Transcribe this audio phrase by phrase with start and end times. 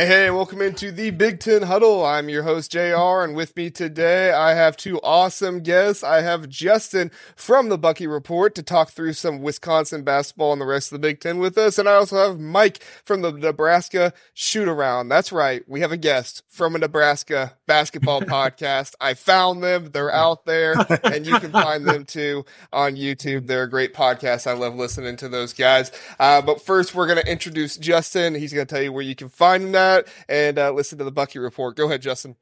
[0.00, 0.29] Hey, hey,
[0.60, 2.04] welcome into the Big Ten Huddle.
[2.04, 6.04] I'm your host, JR, and with me today, I have two awesome guests.
[6.04, 10.66] I have Justin from the Bucky Report to talk through some Wisconsin basketball and the
[10.66, 11.78] rest of the Big Ten with us.
[11.78, 15.08] And I also have Mike from the Nebraska Shoot Around.
[15.08, 15.66] That's right.
[15.66, 18.94] We have a guest from a Nebraska basketball podcast.
[19.00, 19.90] I found them.
[19.92, 20.74] They're out there,
[21.04, 23.46] and you can find them too on YouTube.
[23.46, 24.46] They're a great podcast.
[24.46, 25.90] I love listening to those guys.
[26.18, 28.34] Uh, but first, we're going to introduce Justin.
[28.34, 31.04] He's going to tell you where you can find him that and uh, listen to
[31.04, 31.76] the Bucky Report.
[31.76, 32.36] Go ahead, Justin.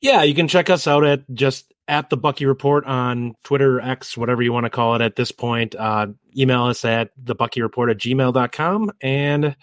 [0.00, 4.16] Yeah, you can check us out at just at the Bucky Report on Twitter, X,
[4.16, 5.74] whatever you want to call it at this point.
[5.74, 8.92] Uh, email us at the Bucky Report at gmail.com.
[9.00, 9.56] And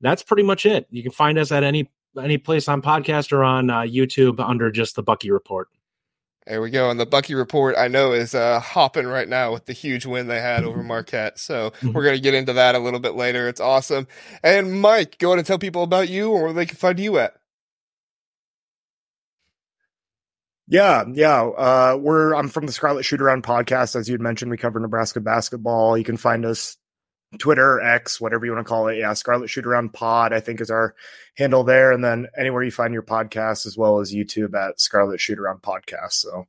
[0.00, 0.86] that's pretty much it.
[0.90, 4.70] You can find us at any any place on podcast or on uh, YouTube under
[4.70, 5.68] just the Bucky Report.
[6.48, 6.88] There we go.
[6.88, 10.28] And the Bucky report I know is uh, hopping right now with the huge win
[10.28, 11.38] they had over Marquette.
[11.38, 11.92] So mm-hmm.
[11.92, 13.48] we're going to get into that a little bit later.
[13.48, 14.08] It's awesome.
[14.42, 17.18] And Mike, go ahead and tell people about you or where they can find you
[17.18, 17.34] at.
[20.68, 21.42] Yeah, yeah.
[21.42, 23.94] Uh, we're I'm from the Scarlet Shoot Around podcast.
[23.94, 25.98] As you'd mentioned, we cover Nebraska basketball.
[25.98, 26.78] You can find us
[27.38, 28.96] Twitter, X, whatever you want to call it.
[28.96, 30.94] Yeah, Scarlet Shoot Around Pod, I think, is our
[31.36, 31.92] handle there.
[31.92, 35.60] And then anywhere you find your podcast, as well as YouTube at Scarlet Shoot Around
[35.60, 36.12] Podcast.
[36.12, 36.46] So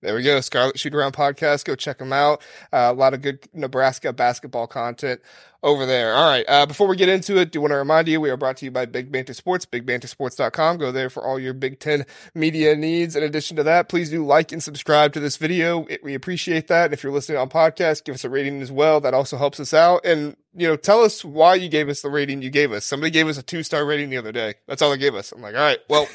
[0.00, 0.40] there we go.
[0.40, 1.64] Scarlet Shoot Around Podcast.
[1.64, 2.40] Go check them out.
[2.72, 5.20] Uh, a lot of good Nebraska basketball content
[5.62, 6.14] over there.
[6.14, 6.44] All right.
[6.46, 8.64] Uh, before we get into it, do want to remind you we are brought to
[8.64, 10.78] you by Big Banter Sports, bigbantersports.com.
[10.78, 13.16] Go there for all your Big Ten media needs.
[13.16, 15.84] In addition to that, please do like and subscribe to this video.
[15.86, 16.86] It, we appreciate that.
[16.86, 19.00] And If you're listening on podcast, give us a rating as well.
[19.00, 20.04] That also helps us out.
[20.04, 22.84] And, you know, tell us why you gave us the rating you gave us.
[22.84, 24.54] Somebody gave us a two star rating the other day.
[24.68, 25.32] That's all they gave us.
[25.32, 26.06] I'm like, all right, well,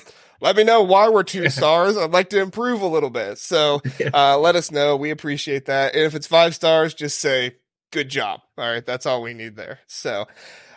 [0.44, 1.98] let me know why we're two stars.
[1.98, 3.40] I'd like to improve a little bit.
[3.40, 3.82] So
[4.14, 4.96] uh, let us know.
[4.96, 5.96] We appreciate that.
[5.96, 7.56] And if it's five stars, just say
[7.92, 8.42] good job.
[8.58, 8.86] All right.
[8.86, 9.80] That's all we need there.
[9.88, 10.28] So,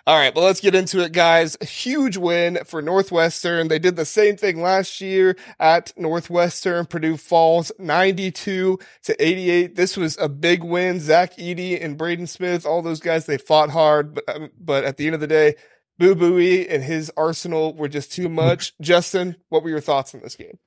[0.09, 1.57] all right, but let's get into it, guys.
[1.61, 3.67] huge win for Northwestern.
[3.67, 6.87] They did the same thing last year at Northwestern.
[6.87, 9.75] Purdue falls 92 to 88.
[9.75, 11.01] This was a big win.
[11.01, 14.97] Zach Edey and Braden Smith, all those guys, they fought hard, but, um, but at
[14.97, 15.57] the end of the day,
[15.99, 18.75] Boo Buie and his arsenal were just too much.
[18.81, 20.59] Justin, what were your thoughts on this game?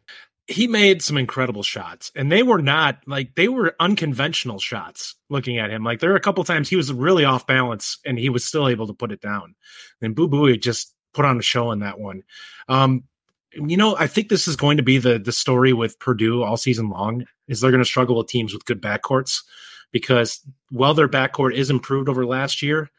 [0.48, 5.16] He made some incredible shots, and they were not like they were unconventional shots.
[5.30, 8.18] Looking at him, like there were a couple times he was really off balance, and
[8.18, 9.54] he was still able to put it down.
[10.02, 12.24] And Boo Buie just put on a show in that one.
[12.68, 13.04] Um,
[13.54, 16.58] you know, I think this is going to be the the story with Purdue all
[16.58, 17.26] season long.
[17.48, 19.44] Is they're going to struggle with teams with good backcourts
[19.92, 22.90] because while their backcourt is improved over last year,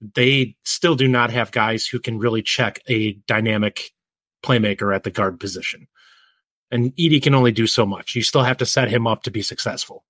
[0.00, 3.92] they still do not have guys who can really check a dynamic
[4.42, 5.86] playmaker at the guard position.
[6.70, 8.14] And Edey can only do so much.
[8.14, 10.04] You still have to set him up to be successful.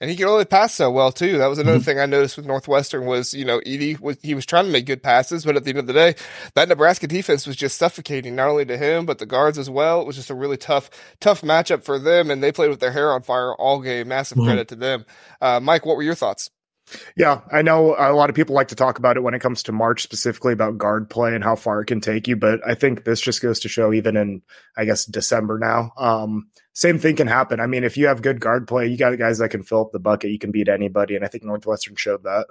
[0.00, 1.38] And he can only pass so well too.
[1.38, 1.84] That was another mm-hmm.
[1.84, 4.86] thing I noticed with Northwestern was, you know, Edey was he was trying to make
[4.86, 6.14] good passes, but at the end of the day,
[6.54, 10.00] that Nebraska defense was just suffocating not only to him but the guards as well.
[10.00, 10.88] It was just a really tough,
[11.20, 14.06] tough matchup for them, and they played with their hair on fire all game.
[14.06, 14.46] Massive mm-hmm.
[14.46, 15.04] credit to them.
[15.40, 16.48] Uh, Mike, what were your thoughts?
[17.16, 19.62] Yeah, I know a lot of people like to talk about it when it comes
[19.64, 22.74] to March specifically about guard play and how far it can take you, but I
[22.74, 24.42] think this just goes to show even in
[24.76, 25.92] I guess December now.
[25.96, 27.60] Um, same thing can happen.
[27.60, 29.92] I mean, if you have good guard play, you got guys that can fill up
[29.92, 32.46] the bucket, you can beat anybody, and I think Northwestern showed that.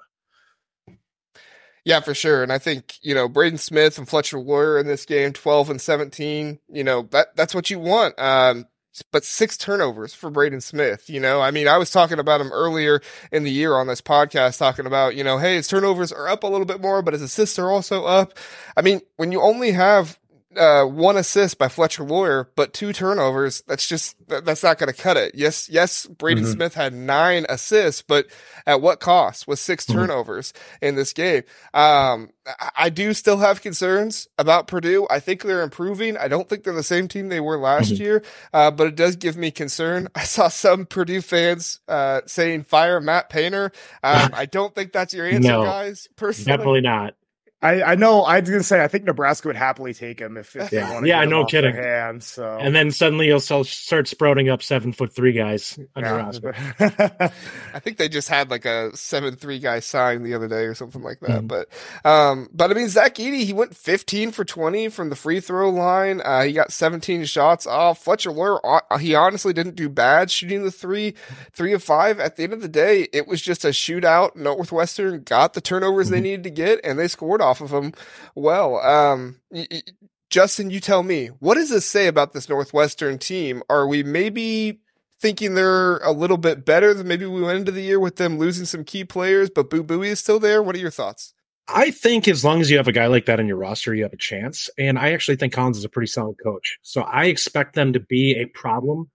[1.87, 2.43] Yeah, for sure.
[2.43, 5.81] And I think, you know, Braden Smith and Fletcher Loyer in this game, 12 and
[5.81, 8.19] 17, you know, that that's what you want.
[8.19, 8.65] Um,
[9.11, 11.09] but six turnovers for Braden Smith.
[11.09, 14.01] You know, I mean, I was talking about him earlier in the year on this
[14.01, 17.13] podcast, talking about, you know, hey, his turnovers are up a little bit more, but
[17.13, 18.37] his assists are also up.
[18.75, 20.19] I mean, when you only have
[20.57, 23.63] uh, one assist by Fletcher Loyer, but two turnovers.
[23.67, 25.35] That's just that's not going to cut it.
[25.35, 26.53] Yes, yes, Braden mm-hmm.
[26.53, 28.27] Smith had nine assists, but
[28.65, 29.47] at what cost?
[29.47, 29.99] With 6 mm-hmm.
[29.99, 31.43] turnovers in this game.
[31.73, 32.31] Um,
[32.75, 35.07] I do still have concerns about Purdue.
[35.09, 36.17] I think they're improving.
[36.17, 38.03] I don't think they're the same team they were last mm-hmm.
[38.03, 40.07] year, uh, but it does give me concern.
[40.15, 43.71] I saw some Purdue fans uh, saying fire Matt Painter.
[44.03, 46.07] Um, I don't think that's your answer, no, guys.
[46.15, 47.15] Personally, definitely not.
[47.59, 50.55] I, I know I was gonna say I think Nebraska would happily take him if,
[50.55, 54.93] if yeah yeah no kidding hands, so and then suddenly you'll start sprouting up seven
[54.93, 56.31] foot three guys on yeah.
[57.73, 60.75] I think they just had like a seven three guy sign the other day or
[60.75, 61.45] something like that.
[61.45, 61.47] Mm-hmm.
[61.47, 61.69] But
[62.05, 65.71] um, but I mean Zach Edey he went fifteen for twenty from the free throw
[65.71, 66.21] line.
[66.23, 68.03] Uh, he got seventeen shots off.
[68.03, 71.15] Fletcher Loyer uh, he honestly didn't do bad shooting the three
[71.53, 72.19] three of five.
[72.19, 74.35] At the end of the day, it was just a shootout.
[74.35, 76.13] Northwestern got the turnovers mm-hmm.
[76.13, 77.93] they needed to get and they scored off of them
[78.35, 78.77] well.
[78.79, 79.81] Um, y- y-
[80.29, 83.63] Justin, you tell me, what does this say about this Northwestern team?
[83.69, 84.81] Are we maybe
[85.19, 88.37] thinking they're a little bit better than maybe we went into the year with them
[88.37, 90.61] losing some key players, but Boo Buie is still there?
[90.61, 91.33] What are your thoughts?
[91.69, 94.03] I think as long as you have a guy like that in your roster, you
[94.03, 94.69] have a chance.
[94.77, 96.77] And I actually think Collins is a pretty solid coach.
[96.81, 99.09] So I expect them to be a problem.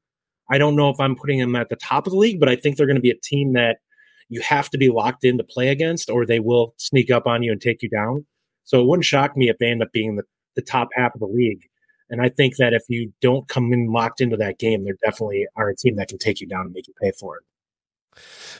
[0.50, 2.56] I don't know if I'm putting them at the top of the league, but I
[2.56, 3.78] think they're going to be a team that
[4.28, 7.42] you have to be locked in to play against, or they will sneak up on
[7.42, 8.24] you and take you down.
[8.64, 10.22] So it wouldn't shock me if they end up being the,
[10.56, 11.68] the top half of the league.
[12.10, 15.46] And I think that if you don't come in locked into that game, they definitely
[15.56, 17.44] are a team that can take you down and make you pay for it.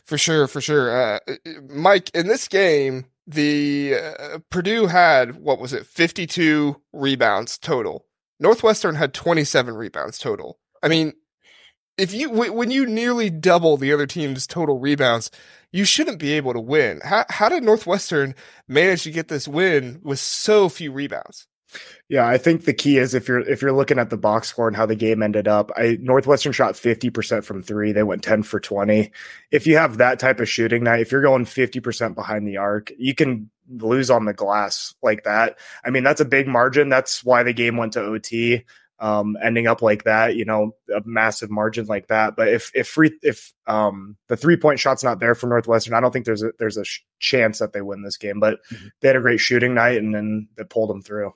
[0.05, 0.91] For sure, for sure.
[0.91, 1.19] Uh,
[1.69, 8.06] Mike, in this game, the uh, Purdue had what was it, fifty-two rebounds total.
[8.41, 10.59] Northwestern had twenty-seven rebounds total.
[10.82, 11.12] I mean,
[12.02, 15.31] if you when you nearly double the other team's total rebounds,
[15.70, 17.00] you shouldn't be able to win.
[17.04, 18.34] How how did Northwestern
[18.66, 21.46] manage to get this win with so few rebounds?
[22.08, 24.66] Yeah, I think the key is if you're if you're looking at the box score
[24.66, 28.43] and how the game ended up, I Northwestern shot 50% from 3, they went 10
[28.43, 29.10] for 20.
[29.52, 32.93] If you have that type of shooting night, if you're going 50% behind the arc,
[32.99, 35.58] you can lose on the glass like that.
[35.84, 36.88] I mean, that's a big margin.
[36.88, 38.64] That's why the game went to OT.
[39.02, 42.37] Um, ending up like that, you know, a massive margin like that.
[42.37, 46.00] But if if free if um, the three point shot's not there for Northwestern, I
[46.00, 48.38] don't think there's a there's a sh- chance that they win this game.
[48.38, 48.87] But mm-hmm.
[49.00, 51.34] they had a great shooting night, and then they pulled them through.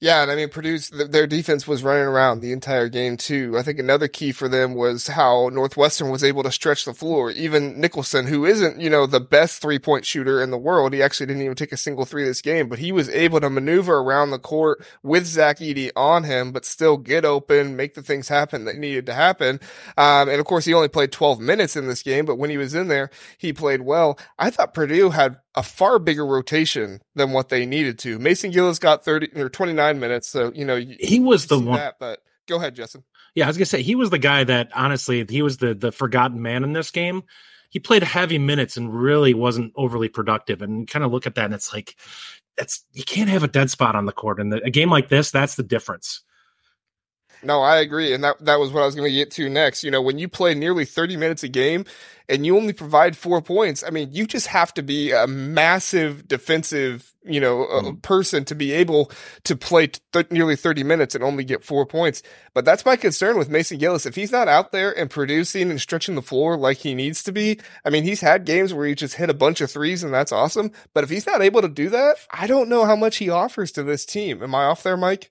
[0.00, 3.56] Yeah, and I mean, Purdue's their defense was running around the entire game too.
[3.56, 7.30] I think another key for them was how Northwestern was able to stretch the floor.
[7.30, 11.02] Even Nicholson, who isn't you know the best three point shooter in the world, he
[11.02, 13.98] actually didn't even take a single three this game, but he was able to maneuver
[14.00, 18.28] around the court with Zach Edey on him, but still get open, make the things
[18.28, 19.58] happen that needed to happen.
[19.96, 22.58] Um, and of course, he only played 12 minutes in this game, but when he
[22.58, 23.08] was in there,
[23.38, 24.18] he played well.
[24.38, 28.18] I thought Purdue had a far bigger rotation than what they needed to.
[28.18, 30.28] Mason Gillis got 30 or 29 minutes.
[30.28, 33.04] So, you know, he was the one, that, but go ahead, Justin.
[33.34, 35.92] Yeah, I was gonna say he was the guy that honestly, he was the the
[35.92, 37.24] forgotten man in this game.
[37.70, 40.62] He played heavy minutes and really wasn't overly productive.
[40.62, 41.96] And kind of look at that, and it's like,
[42.56, 44.40] that's you can't have a dead spot on the court.
[44.40, 46.22] And a game like this, that's the difference.
[47.44, 49.84] No, I agree, and that that was what I was going to get to next.
[49.84, 51.84] You know, when you play nearly 30 minutes a game,
[52.28, 56.26] and you only provide four points, I mean, you just have to be a massive
[56.26, 58.02] defensive, you know, mm.
[58.02, 59.10] person to be able
[59.44, 62.22] to play th- nearly 30 minutes and only get four points.
[62.54, 64.06] But that's my concern with Mason Gillis.
[64.06, 67.32] If he's not out there and producing and stretching the floor like he needs to
[67.32, 70.14] be, I mean, he's had games where he just hit a bunch of threes and
[70.14, 70.72] that's awesome.
[70.94, 73.70] But if he's not able to do that, I don't know how much he offers
[73.72, 74.42] to this team.
[74.42, 75.30] Am I off there, Mike?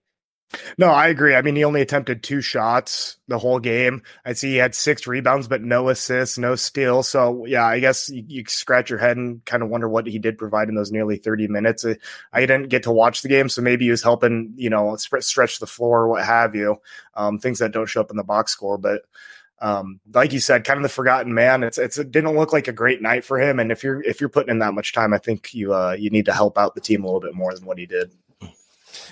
[0.77, 1.35] No, I agree.
[1.35, 4.03] I mean, he only attempted two shots the whole game.
[4.25, 7.03] I see he had six rebounds, but no assists, no steal.
[7.03, 10.19] So, yeah, I guess you, you scratch your head and kind of wonder what he
[10.19, 11.85] did provide in those nearly 30 minutes.
[12.31, 15.59] I didn't get to watch the game, so maybe he was helping, you know, stretch
[15.59, 16.79] the floor, or what have you,
[17.15, 18.77] um, things that don't show up in the box score.
[18.77, 19.03] But
[19.63, 21.63] um, like you said, kind of the forgotten man.
[21.63, 23.59] It's, it's it didn't look like a great night for him.
[23.59, 26.09] And if you're if you're putting in that much time, I think you uh, you
[26.09, 28.11] need to help out the team a little bit more than what he did.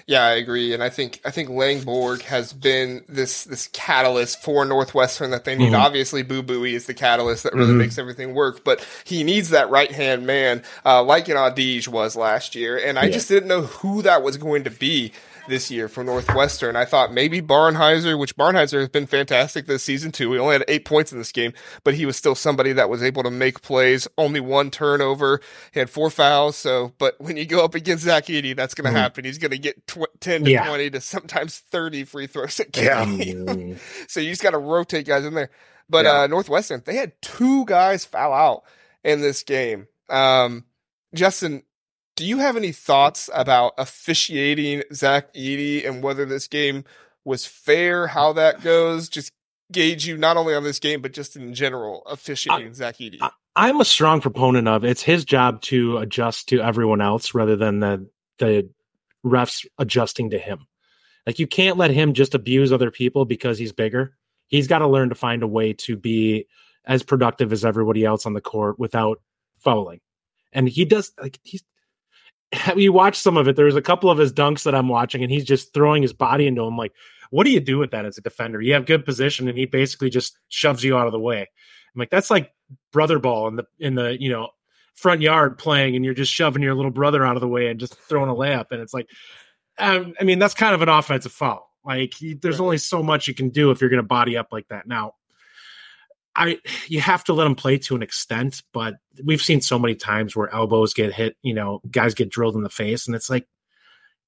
[0.07, 4.65] Yeah, I agree, and I think I think Langborg has been this this catalyst for
[4.65, 5.71] Northwestern that they need.
[5.71, 5.81] Mm-hmm.
[5.81, 7.79] Obviously, Boo Buie is the catalyst that really mm-hmm.
[7.79, 12.15] makes everything work, but he needs that right hand man, uh, like an Audige was
[12.15, 13.11] last year, and I yeah.
[13.11, 15.13] just didn't know who that was going to be
[15.47, 16.75] this year for Northwestern.
[16.75, 20.29] I thought maybe Barnhizer, which Barnhizer has been fantastic this season too.
[20.29, 23.03] We only had eight points in this game, but he was still somebody that was
[23.03, 24.07] able to make plays.
[24.17, 25.41] Only one turnover.
[25.73, 26.55] He had four fouls.
[26.55, 28.97] So, but when you go up against Zach Edey, that's going to mm-hmm.
[28.97, 29.25] happen.
[29.25, 30.67] He's going to get tw- 10 to yeah.
[30.67, 33.47] 20 to sometimes 30 free throws a game.
[33.47, 33.75] Yeah.
[34.07, 35.49] so you just got to rotate guys in there.
[35.89, 36.21] But yeah.
[36.21, 38.63] uh, Northwestern, they had two guys foul out
[39.03, 39.87] in this game.
[40.09, 40.65] Um,
[41.13, 41.63] Justin,
[42.21, 46.83] do you have any thoughts about officiating Zach Edey and whether this game
[47.25, 48.05] was fair?
[48.05, 49.09] How that goes?
[49.09, 49.31] Just
[49.71, 53.27] gauge you not only on this game but just in general officiating I, Zach Edey.
[53.55, 57.55] I, am a strong proponent of it's his job to adjust to everyone else rather
[57.55, 58.69] than the the
[59.25, 60.67] refs adjusting to him.
[61.25, 64.15] Like you can't let him just abuse other people because he's bigger.
[64.45, 66.45] He's got to learn to find a way to be
[66.85, 69.19] as productive as everybody else on the court without
[69.57, 70.01] fouling.
[70.53, 71.63] And he does like he's
[72.75, 73.55] you watch some of it.
[73.55, 76.47] There's a couple of his dunks that I'm watching, and he's just throwing his body
[76.47, 76.77] into him.
[76.77, 76.93] Like,
[77.29, 78.61] what do you do with that as a defender?
[78.61, 81.41] You have good position, and he basically just shoves you out of the way.
[81.41, 82.53] I'm like, that's like
[82.91, 84.49] brother ball in the in the you know
[84.93, 87.79] front yard playing, and you're just shoving your little brother out of the way and
[87.79, 89.09] just throwing a layup, and it's like,
[89.77, 91.69] um, I mean, that's kind of an offensive foul.
[91.83, 94.67] Like, there's only so much you can do if you're going to body up like
[94.67, 94.87] that.
[94.87, 95.15] Now,
[96.35, 99.95] I you have to let him play to an extent, but we've seen so many
[99.95, 103.29] times where elbows get hit, you know, guys get drilled in the face, and it's
[103.29, 103.47] like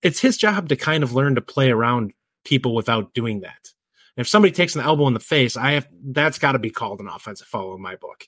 [0.01, 3.69] it's his job to kind of learn to play around people without doing that.
[4.15, 6.69] And if somebody takes an elbow in the face, I have that's got to be
[6.69, 8.27] called an offensive foul in my book,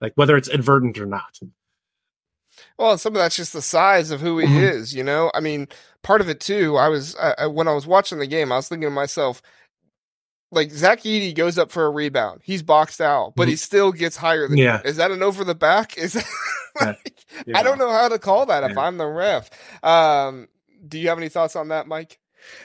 [0.00, 1.38] like whether it's advertent or not.
[2.78, 4.58] Well, some of that's just the size of who he mm-hmm.
[4.58, 5.30] is, you know?
[5.34, 5.66] I mean,
[6.02, 8.68] part of it too, I was, I, when I was watching the game, I was
[8.68, 9.42] thinking to myself,
[10.50, 12.40] like Zach Edey goes up for a rebound.
[12.44, 13.50] He's boxed out, but mm-hmm.
[13.50, 14.80] he still gets higher than yeah.
[14.84, 15.98] Is that an over the back?
[15.98, 16.26] Is that,
[16.80, 17.58] like, yeah.
[17.58, 19.50] I don't know how to call that if I'm the ref.
[19.82, 20.48] Um,
[20.86, 22.18] do you have any thoughts on that, Mike?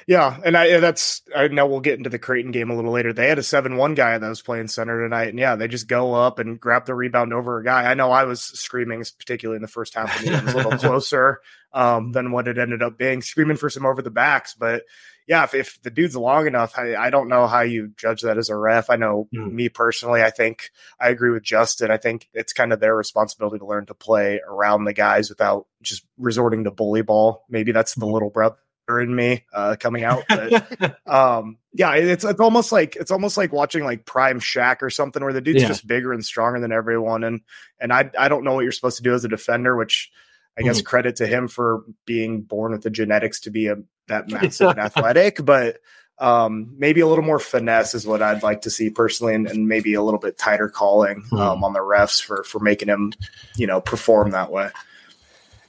[0.08, 3.14] Yeah, and I that's I know we'll get into the Creighton game a little later.
[3.14, 6.14] They had a seven-one guy that was playing center tonight, and yeah, they just go
[6.14, 7.90] up and grab the rebound over a guy.
[7.90, 10.72] I know I was screaming, particularly in the first half of the game, a little
[10.78, 11.42] closer
[11.74, 14.54] um, than what it ended up being, screaming for some over the backs.
[14.54, 14.84] But
[15.30, 18.40] yeah, if, if the dude's long enough, I, I, don't know how you judge that
[18.40, 18.90] as a ref.
[18.90, 19.52] I know mm.
[19.52, 21.92] me personally, I think I agree with Justin.
[21.92, 25.68] I think it's kind of their responsibility to learn to play around the guys without
[25.84, 27.46] just resorting to bully ball.
[27.48, 28.58] Maybe that's the little brother
[28.90, 30.24] in me uh, coming out.
[30.28, 34.90] But um, yeah, it's it's almost like it's almost like watching like Prime Shaq or
[34.90, 35.68] something where the dude's yeah.
[35.68, 37.24] just bigger and stronger than everyone.
[37.24, 37.42] And
[37.80, 40.10] and I I don't know what you're supposed to do as a defender, which
[40.58, 40.88] I guess mm-hmm.
[40.88, 43.76] credit to him for being born with the genetics to be a
[44.10, 45.80] that massive and athletic, but
[46.20, 49.68] um, maybe a little more finesse is what I'd like to see personally, and, and
[49.68, 51.38] maybe a little bit tighter calling mm-hmm.
[51.38, 53.14] um, on the refs for for making him,
[53.56, 54.70] you know, perform that way.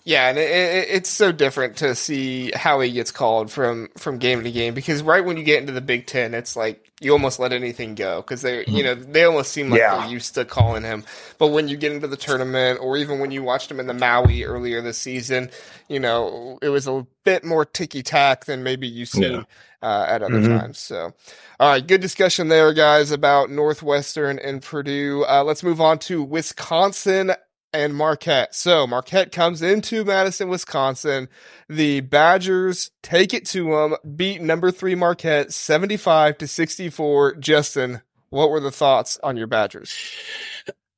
[0.04, 4.18] Yeah, and it, it, it's so different to see how he gets called from from
[4.18, 7.12] game to game because right when you get into the Big Ten, it's like you
[7.12, 9.98] almost let anything go because they, you know, they almost seem like yeah.
[9.98, 11.02] they're used to calling him.
[11.38, 13.94] But when you get into the tournament, or even when you watched him in the
[13.94, 15.50] Maui earlier this season,
[15.88, 19.42] you know, it was a bit more ticky tack than maybe you've seen yeah.
[19.82, 20.58] uh, at other mm-hmm.
[20.58, 20.78] times.
[20.78, 21.14] So,
[21.58, 25.24] all right, good discussion there, guys, about Northwestern and Purdue.
[25.26, 27.32] Uh, let's move on to Wisconsin
[27.72, 28.54] and Marquette.
[28.54, 31.28] So Marquette comes into Madison, Wisconsin.
[31.68, 37.36] The Badgers take it to them, beat number three Marquette 75 to 64.
[37.36, 39.96] Justin, what were the thoughts on your Badgers?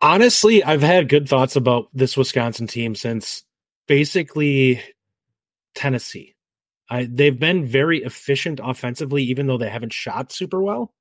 [0.00, 3.44] Honestly, I've had good thoughts about this Wisconsin team since
[3.86, 4.82] basically
[5.74, 6.34] Tennessee.
[6.88, 10.92] I, they've been very efficient offensively, even though they haven't shot super well.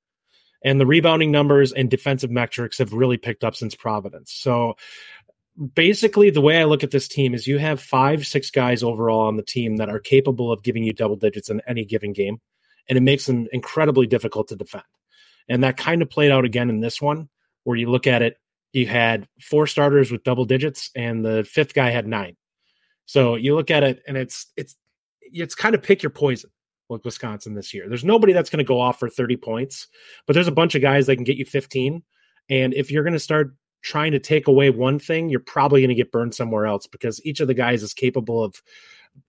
[0.64, 4.32] And the rebounding numbers and defensive metrics have really picked up since Providence.
[4.32, 4.76] So
[5.74, 9.26] basically the way I look at this team is you have five, six guys overall
[9.26, 12.40] on the team that are capable of giving you double digits in any given game,
[12.88, 14.84] and it makes them incredibly difficult to defend.
[15.48, 17.28] And that kind of played out again in this one,
[17.64, 18.36] where you look at it,
[18.72, 22.36] you had four starters with double digits, and the fifth guy had nine.
[23.04, 24.76] So you look at it, and it's it's
[25.20, 26.50] it's kind of pick your poison
[26.88, 27.88] with Wisconsin this year.
[27.88, 29.88] There's nobody that's going to go off for 30 points,
[30.26, 32.02] but there's a bunch of guys that can get you 15.
[32.50, 35.88] And if you're going to start trying to take away one thing, you're probably going
[35.88, 38.62] to get burned somewhere else because each of the guys is capable of,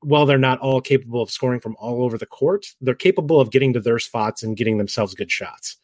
[0.02, 2.68] well, they're not all capable of scoring from all over the court.
[2.80, 5.78] They're capable of getting to their spots and getting themselves good shots.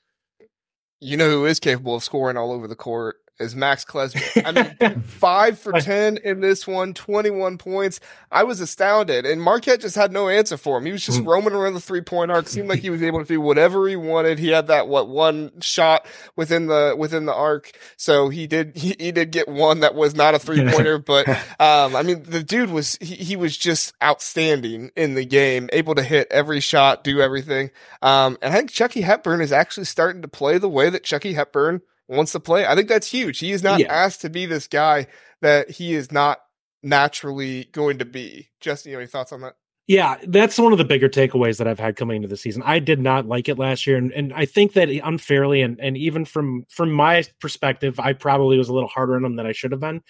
[1.01, 4.45] You know who is capable of scoring all over the court is Max Klesmit.
[4.81, 7.99] I mean, five for 10 in this one, 21 points.
[8.31, 9.25] I was astounded.
[9.25, 10.85] And Marquette just had no answer for him.
[10.85, 11.27] He was just mm.
[11.27, 12.47] roaming around the three point arc.
[12.47, 14.39] Seemed like he was able to do whatever he wanted.
[14.39, 16.05] He had that, what, one shot
[16.35, 17.71] within the, within the arc.
[17.97, 20.97] So he did, he, he did get one that was not a three pointer.
[20.97, 21.27] but,
[21.59, 25.95] um, I mean, the dude was, he, he was just outstanding in the game, able
[25.95, 27.71] to hit every shot, do everything.
[28.01, 31.33] Um, and I think Chucky Hepburn is actually starting to play the way that Chucky
[31.33, 32.65] Hepburn wants to play.
[32.65, 33.39] I think that's huge.
[33.39, 33.93] He is not yeah.
[33.93, 35.07] asked to be this guy
[35.41, 36.39] that he is not
[36.83, 38.49] naturally going to be.
[38.59, 39.55] Justin, you have any thoughts on that?
[39.87, 42.61] Yeah, that's one of the bigger takeaways that I've had coming into the season.
[42.63, 45.97] I did not like it last year, and, and I think that unfairly, and, and
[45.97, 49.51] even from from my perspective, I probably was a little harder on him than I
[49.51, 50.03] should have been.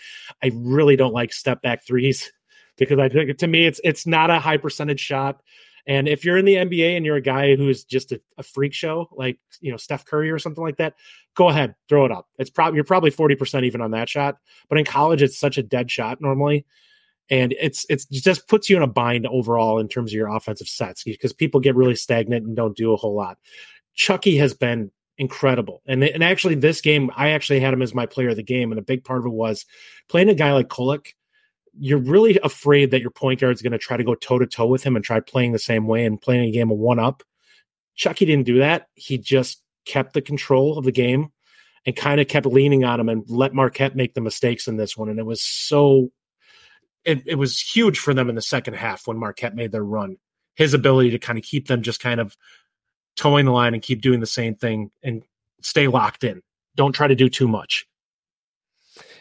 [0.43, 2.29] I really don't like step back threes
[2.77, 5.41] because I think to me it's it's not a high percentage shot.
[5.88, 8.74] And if you're in the NBA and you're a guy who's just a, a, freak
[8.74, 10.95] show, like you know Steph Curry or something like that,
[11.36, 12.27] go ahead, throw it up.
[12.38, 14.38] It's probably you're probably forty percent even on that shot.
[14.69, 16.65] But in college, it's such a dead shot normally,
[17.29, 20.27] and it's it's it just puts you in a bind overall in terms of your
[20.29, 23.38] offensive sets because people get really stagnant and don't do a whole lot.
[23.95, 28.05] Chucky has been incredible, and and actually this game, I actually had him as my
[28.05, 29.65] player of the game, and a big part of it was
[30.07, 31.13] playing a guy like Kolek
[31.79, 34.45] you're really afraid that your point guard is going to try to go toe to
[34.45, 37.00] toe with him and try playing the same way and playing a game of one
[37.00, 37.24] up.
[37.95, 38.88] Chucky didn't do that.
[38.95, 41.31] He just kept the control of the game
[41.86, 44.98] and kind of kept leaning on him and let Marquette make the mistakes in this
[44.98, 45.09] one.
[45.09, 46.12] And it was so,
[47.05, 50.17] it, it was huge for them in the second half when Marquette made their run.
[50.55, 52.36] His ability to kind of keep them just kind of
[53.15, 55.24] towing the line and keep doing the same thing and
[55.62, 56.41] stay locked in.
[56.75, 57.86] Don't try to do too much.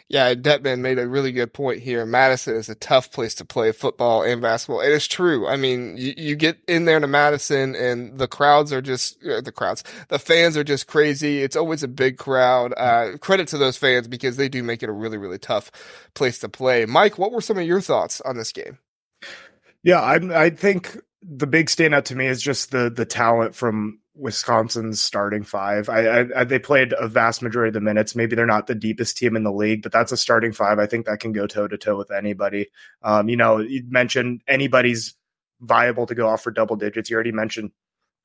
[0.09, 2.03] Yeah, Detman made a really good point here.
[2.03, 4.81] Madison is a tough place to play football and basketball.
[4.81, 5.47] It is true.
[5.47, 9.41] I mean, you, you get in there to Madison and the crowds are just, uh,
[9.41, 11.43] the crowds, the fans are just crazy.
[11.43, 12.73] It's always a big crowd.
[12.75, 15.71] Uh, credit to those fans because they do make it a really, really tough
[16.15, 16.87] place to play.
[16.87, 18.79] Mike, what were some of your thoughts on this game?
[19.83, 23.98] Yeah, I, I think the big standout to me is just the the talent from
[24.19, 25.89] Wisconsin's starting five.
[25.89, 28.15] I, I, I, they played a vast majority of the minutes.
[28.15, 30.77] Maybe they're not the deepest team in the league, but that's a starting five.
[30.77, 32.67] I think that can go toe to toe with anybody.
[33.01, 35.15] Um, you know, you mentioned anybody's
[35.61, 37.09] viable to go off for double digits.
[37.09, 37.71] You already mentioned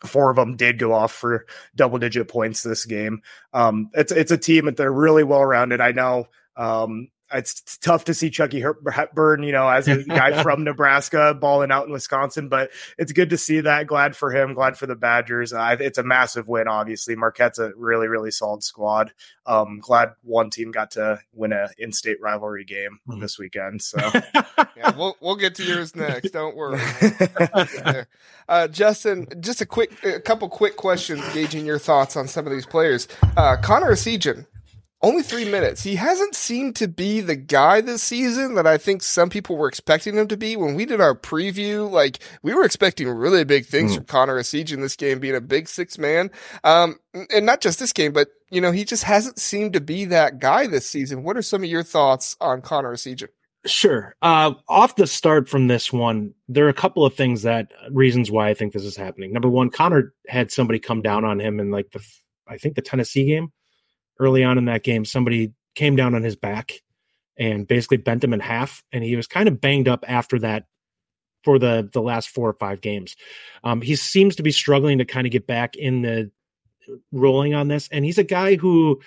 [0.04, 3.22] four of them did go off for double digit points this game.
[3.52, 5.80] Um, it's it's a team that they're really well rounded.
[5.80, 10.64] I know um, it's tough to see Chucky Hepburn, you know, as a guy from
[10.64, 13.86] Nebraska balling out in Wisconsin, but it's good to see that.
[13.86, 14.54] Glad for him.
[14.54, 15.52] Glad for the Badgers.
[15.52, 17.16] Uh, it's a massive win, obviously.
[17.16, 19.12] Marquette's a really, really solid squad.
[19.46, 23.20] Um, glad one team got to win a in-state rivalry game mm.
[23.20, 23.82] this weekend.
[23.82, 23.98] So
[24.76, 26.30] yeah, we'll we'll get to yours next.
[26.30, 26.80] Don't worry.
[28.48, 32.52] uh, Justin, just a quick, a couple quick questions, gauging your thoughts on some of
[32.52, 33.08] these players.
[33.36, 34.46] Uh, Connor Essegian,
[35.04, 35.82] only three minutes.
[35.82, 39.68] He hasn't seemed to be the guy this season that I think some people were
[39.68, 40.56] expecting him to be.
[40.56, 43.96] When we did our preview, like we were expecting really big things mm.
[43.96, 46.30] from Connor Essegian in this game, being a big six man.
[46.64, 46.98] Um,
[47.30, 50.38] and not just this game, but you know, he just hasn't seemed to be that
[50.38, 51.22] guy this season.
[51.22, 53.28] What are some of your thoughts on Connor Essegian?
[53.66, 54.14] Sure.
[54.22, 58.30] Uh, off the start from this one, there are a couple of things that reasons
[58.30, 59.32] why I think this is happening.
[59.32, 62.02] Number one, Connor had somebody come down on him in like the,
[62.48, 63.52] I think the Tennessee game
[64.18, 66.72] early on in that game, somebody came down on his back
[67.36, 70.66] and basically bent him in half, and he was kind of banged up after that
[71.42, 73.16] for the the last four or five games.
[73.62, 76.30] Um, he seems to be struggling to kind of get back in the
[77.12, 79.00] rolling on this, and he's a guy who.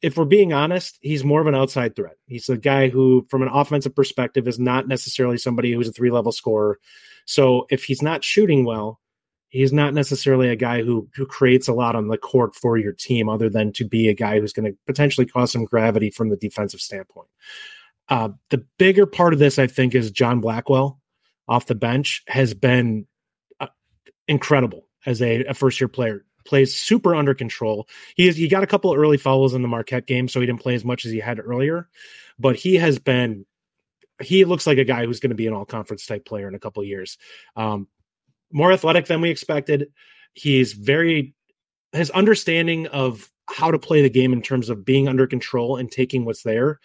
[0.00, 2.14] If we're being honest, he's more of an outside threat.
[2.26, 6.12] He's a guy who, from an offensive perspective, is not necessarily somebody who's a three
[6.12, 6.78] level scorer.
[7.26, 9.00] So if he's not shooting well,
[9.48, 12.92] he's not necessarily a guy who who creates a lot on the court for your
[12.92, 16.28] team other than to be a guy who's going to potentially cause some gravity from
[16.28, 17.28] the defensive standpoint.
[18.08, 20.98] Uh, the bigger part of this i think is john blackwell
[21.46, 23.06] off the bench has been
[23.60, 23.66] uh,
[24.26, 26.24] incredible as a, a first year player.
[26.44, 27.86] Plays super under control.
[28.16, 30.62] He has he got a couple early fouls in the marquette game so he didn't
[30.62, 31.90] play as much as he had earlier
[32.38, 33.44] but he has been
[34.20, 36.54] he looks like a guy who's going to be an all conference type player in
[36.54, 37.18] a couple years.
[37.54, 37.86] Um,
[38.52, 39.88] more athletic than we expected.
[40.34, 41.34] He's very
[41.92, 45.90] his understanding of how to play the game in terms of being under control and
[45.90, 46.78] taking what's there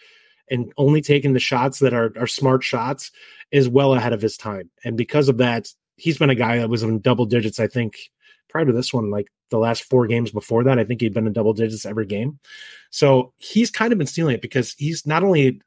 [0.50, 3.10] and only taking the shots that are, are smart shots
[3.50, 4.70] is well ahead of his time.
[4.84, 7.98] And because of that, he's been a guy that was in double digits, I think,
[8.48, 11.26] prior to this one, like the last four games before that, I think he'd been
[11.26, 12.38] in double digits every game.
[12.90, 15.60] So he's kind of been stealing it because he's not only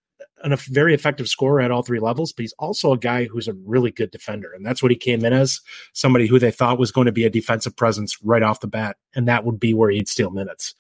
[0.48, 3.48] an, a very effective scorer at all three levels, but he's also a guy who's
[3.48, 4.52] a really good defender.
[4.54, 5.62] And that's what he came in as
[5.94, 8.98] somebody who they thought was going to be a defensive presence right off the bat.
[9.16, 10.74] And that would be where he'd steal minutes.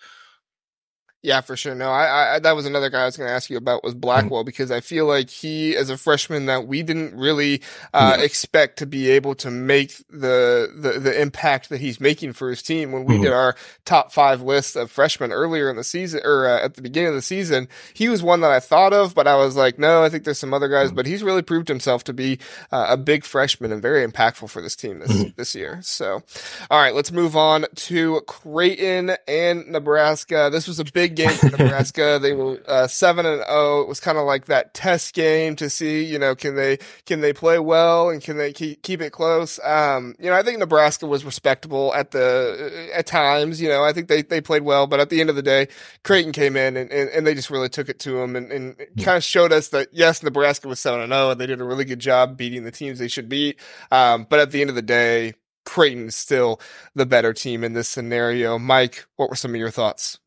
[1.23, 1.73] Yeah, for sure.
[1.73, 3.95] No, I, I that was another guy I was going to ask you about was
[3.95, 8.23] Blackwell because I feel like he, as a freshman, that we didn't really uh, yeah.
[8.23, 12.61] expect to be able to make the, the the impact that he's making for his
[12.61, 12.91] team.
[12.91, 13.23] When we mm-hmm.
[13.23, 16.83] did our top five list of freshmen earlier in the season or uh, at the
[16.83, 19.79] beginning of the season, he was one that I thought of, but I was like,
[19.79, 20.87] no, I think there's some other guys.
[20.87, 20.95] Mm-hmm.
[20.95, 22.37] But he's really proved himself to be
[22.71, 25.29] uh, a big freshman and very impactful for this team this mm-hmm.
[25.35, 25.79] this year.
[25.81, 26.21] So,
[26.69, 30.49] all right, let's move on to Creighton and Nebraska.
[30.51, 32.19] This was a big game for Nebraska.
[32.21, 33.45] they were uh, seven and zero.
[33.47, 33.81] Oh.
[33.81, 37.21] It was kind of like that test game to see, you know, can they can
[37.21, 39.59] they play well and can they keep keep it close?
[39.63, 43.61] Um, you know, I think Nebraska was respectable at the at times.
[43.61, 45.67] You know, I think they they played well, but at the end of the day,
[46.03, 48.77] Creighton came in and, and, and they just really took it to them and, and
[49.03, 51.61] kind of showed us that yes, Nebraska was seven and zero oh, and they did
[51.61, 53.59] a really good job beating the teams they should beat.
[53.91, 55.33] Um, but at the end of the day,
[55.67, 56.61] Creighton is still
[56.95, 58.57] the better team in this scenario.
[58.57, 60.17] Mike, what were some of your thoughts?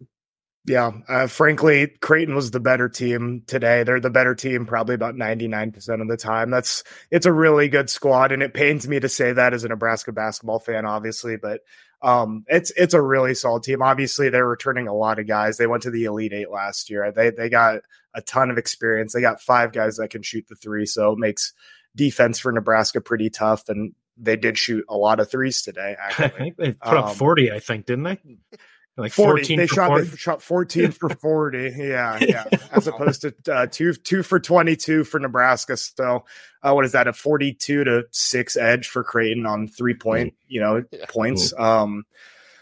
[0.67, 3.83] Yeah, uh, frankly, Creighton was the better team today.
[3.83, 6.51] They're the better team probably about 99% of the time.
[6.51, 9.69] That's it's a really good squad and it pains me to say that as a
[9.69, 11.61] Nebraska basketball fan obviously, but
[12.03, 13.83] um, it's it's a really solid team.
[13.83, 15.57] Obviously, they're returning a lot of guys.
[15.57, 17.13] They went to the Elite 8 last year.
[17.13, 17.81] They they got
[18.15, 19.13] a ton of experience.
[19.13, 21.53] They got five guys that can shoot the 3, so it makes
[21.97, 25.97] defense for Nebraska pretty tough and they did shoot a lot of threes today.
[26.03, 26.25] Actually.
[26.25, 28.19] I think they put um, up 40, I think, didn't they?
[28.97, 29.57] like 40.
[29.57, 30.05] They shot, 40?
[30.05, 31.75] they shot 14 for 40.
[31.77, 32.45] Yeah, yeah.
[32.73, 35.77] As opposed to uh, two two for 22 for Nebraska.
[35.77, 36.25] So,
[36.63, 37.09] uh, what is that?
[37.09, 41.07] A 42 to six edge for Creighton on three point, you know, yeah.
[41.09, 41.53] points.
[41.59, 42.05] Um,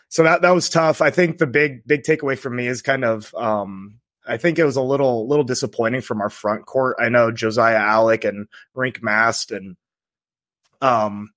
[0.09, 1.03] so that that was tough.
[1.03, 4.65] I think the big big takeaway for me is kind of um, I think it
[4.65, 6.97] was a little little disappointing from our front court.
[7.01, 9.77] I know Josiah Allick and Rienk Mast and
[10.81, 11.31] um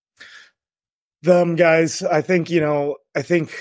[1.23, 2.03] them guys.
[2.03, 2.97] I think you know.
[3.13, 3.53] I think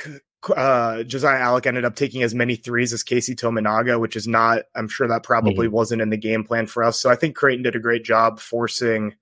[0.49, 4.63] uh, Josiah Allick ended up taking as many threes as Keisei Tominaga, which is not.
[4.75, 5.75] I'm sure that probably mm-hmm.
[5.75, 6.99] wasn't in the game plan for us.
[6.99, 9.17] So I think Creighton did a great job forcing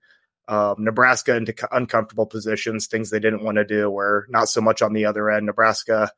[0.47, 3.89] um, Nebraska into uncomfortable positions, things they didn't want to do.
[3.89, 5.45] Where not so much on the other end.
[5.45, 6.11] Nebraska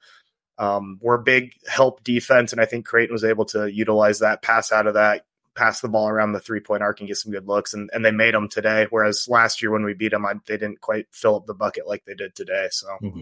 [0.57, 4.43] um, were a big help defense, and I think Creighton was able to utilize that,
[4.43, 7.31] pass out of that, pass the ball around the three point arc and get some
[7.31, 7.73] good looks.
[7.73, 8.85] And, and they made them today.
[8.89, 11.87] Whereas last year when we beat them, I, they didn't quite fill up the bucket
[11.87, 12.67] like they did today.
[12.69, 12.87] So.
[13.01, 13.21] Mm-hmm.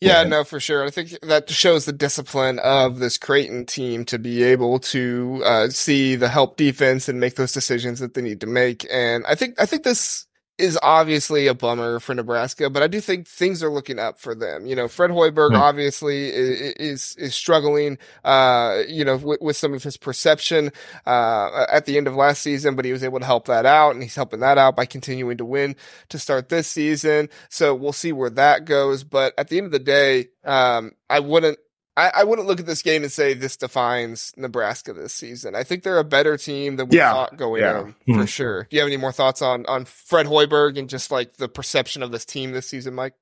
[0.00, 0.84] Yeah, no, for sure.
[0.84, 5.68] I think that shows the discipline of this Creighton team to be able to uh,
[5.68, 8.86] see the help defense and make those decisions that they need to make.
[8.90, 10.26] And I think I think this
[10.60, 14.34] is obviously a bummer for Nebraska, but I do think things are looking up for
[14.34, 14.66] them.
[14.66, 15.60] You know, Fred Hoiberg right.
[15.60, 20.70] obviously is, is, is struggling, uh, you know, with, with, some of his perception,
[21.06, 23.92] uh, at the end of last season, but he was able to help that out
[23.92, 25.74] and he's helping that out by continuing to win
[26.10, 27.28] to start this season.
[27.48, 29.02] So we'll see where that goes.
[29.02, 31.58] But at the end of the day, um, I wouldn't,
[32.00, 35.54] I, I, wouldn't look at this game and say this defines Nebraska this season.
[35.54, 37.12] I think they're a better team than we yeah.
[37.12, 37.80] thought going yeah.
[37.80, 38.20] in mm-hmm.
[38.20, 38.66] for sure.
[38.70, 42.02] Do you have any more thoughts on on Fred Hoiberg and just like the perception
[42.02, 43.14] of this team this season, Mike?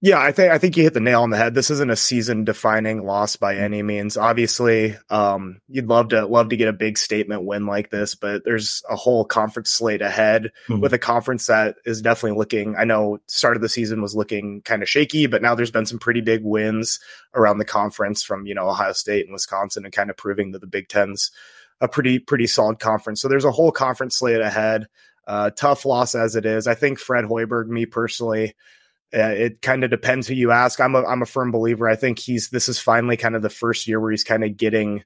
[0.00, 1.54] Yeah, I think I think you hit the nail on the head.
[1.54, 4.18] This isn't a season defining loss by any means.
[4.18, 8.44] Obviously, um, you'd love to love to get a big statement win like this, but
[8.44, 10.80] there's a whole conference slate ahead mm-hmm.
[10.80, 12.76] with a conference that is definitely looking.
[12.76, 15.86] I know start of the season was looking kind of shaky, but now there's been
[15.86, 17.00] some pretty big wins
[17.34, 20.60] around the conference from you know Ohio State and Wisconsin, and kind of proving that
[20.60, 21.30] the Big Ten's
[21.80, 23.22] a pretty pretty solid conference.
[23.22, 24.86] So there's a whole conference slate ahead.
[25.26, 26.66] Uh, tough loss as it is.
[26.66, 28.54] I think Fred Hoiberg, me personally.
[29.14, 30.80] Uh, it kind of depends who you ask.
[30.80, 31.88] I'm a I'm a firm believer.
[31.88, 34.56] I think he's this is finally kind of the first year where he's kind of
[34.56, 35.04] getting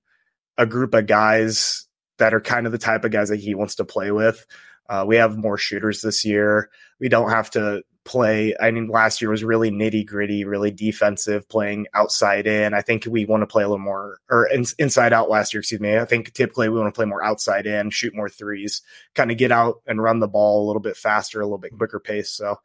[0.57, 1.87] a group of guys
[2.19, 4.47] that are kind of the type of guys that he wants to play with.
[4.89, 6.71] Uh, we have more shooters this year.
[6.99, 8.57] We don't have to play.
[8.59, 12.73] I mean, last year was really nitty gritty, really defensive, playing outside in.
[12.73, 15.61] I think we want to play a little more, or in, inside out last year,
[15.61, 15.99] excuse me.
[15.99, 18.81] I think typically we want to play more outside in, shoot more threes,
[19.15, 21.77] kind of get out and run the ball a little bit faster, a little bit
[21.77, 22.31] quicker pace.
[22.31, 22.57] So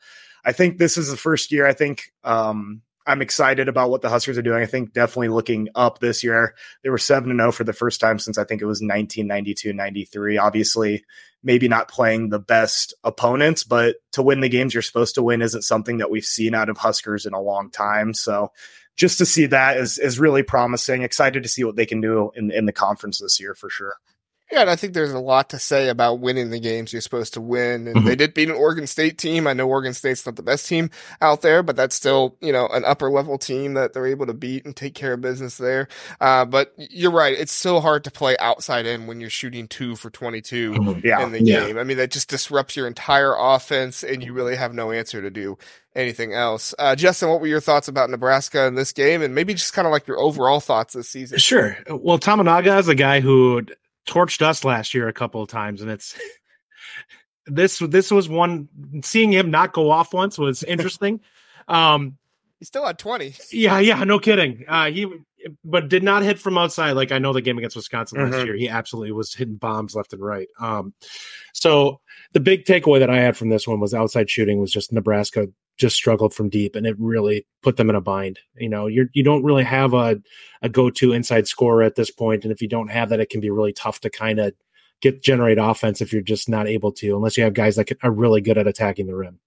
[0.45, 1.65] I think this is the first year.
[1.65, 4.61] I think um, I'm excited about what the Huskers are doing.
[4.61, 6.55] I think definitely looking up this year.
[6.83, 10.37] They were 7 0 for the first time since I think it was 1992 93.
[10.37, 11.03] Obviously,
[11.43, 15.41] maybe not playing the best opponents, but to win the games you're supposed to win
[15.41, 18.13] isn't something that we've seen out of Huskers in a long time.
[18.13, 18.51] So
[18.95, 21.01] just to see that is, is really promising.
[21.01, 23.95] Excited to see what they can do in, in the conference this year for sure.
[24.53, 27.33] Yeah, and I think there's a lot to say about winning the games you're supposed
[27.33, 27.87] to win.
[27.87, 28.05] And mm-hmm.
[28.05, 29.47] they did beat an Oregon State team.
[29.47, 32.67] I know Oregon State's not the best team out there, but that's still, you know,
[32.67, 35.87] an upper level team that they're able to beat and take care of business there.
[36.21, 37.35] Uh, but you're right.
[37.35, 40.99] It's so hard to play outside in when you're shooting two for 22 mm-hmm.
[41.03, 41.25] yeah.
[41.25, 41.65] in the yeah.
[41.65, 41.79] game.
[41.79, 45.31] I mean, that just disrupts your entire offense and you really have no answer to
[45.31, 45.57] do
[45.95, 46.75] anything else.
[46.77, 49.87] Uh, Justin, what were your thoughts about Nebraska in this game and maybe just kind
[49.87, 51.39] of like your overall thoughts this season?
[51.39, 51.75] Sure.
[51.89, 53.63] Well, Tominaga is a guy who
[54.05, 56.17] torched us last year a couple of times, and it's
[57.45, 58.69] this this was one
[59.03, 61.19] seeing him not go off once was interesting.
[61.67, 62.17] um,
[62.59, 63.35] He's still at twenty.
[63.51, 64.63] Yeah, yeah, no kidding.
[64.67, 65.05] Uh, he
[65.65, 66.91] but did not hit from outside.
[66.93, 68.31] Like I know the game against Wisconsin mm-hmm.
[68.31, 70.47] last year, he absolutely was hitting bombs left and right.
[70.59, 70.93] Um,
[71.53, 71.99] so
[72.31, 75.47] the big takeaway that I had from this one was outside shooting was just Nebraska
[75.77, 78.39] just struggled from deep and it really put them in a bind.
[78.55, 80.21] You know, you're you don't really have a
[80.61, 83.41] a go-to inside scorer at this point and if you don't have that it can
[83.41, 84.53] be really tough to kind of
[85.01, 88.11] get generate offense if you're just not able to unless you have guys that are
[88.11, 89.39] really good at attacking the rim.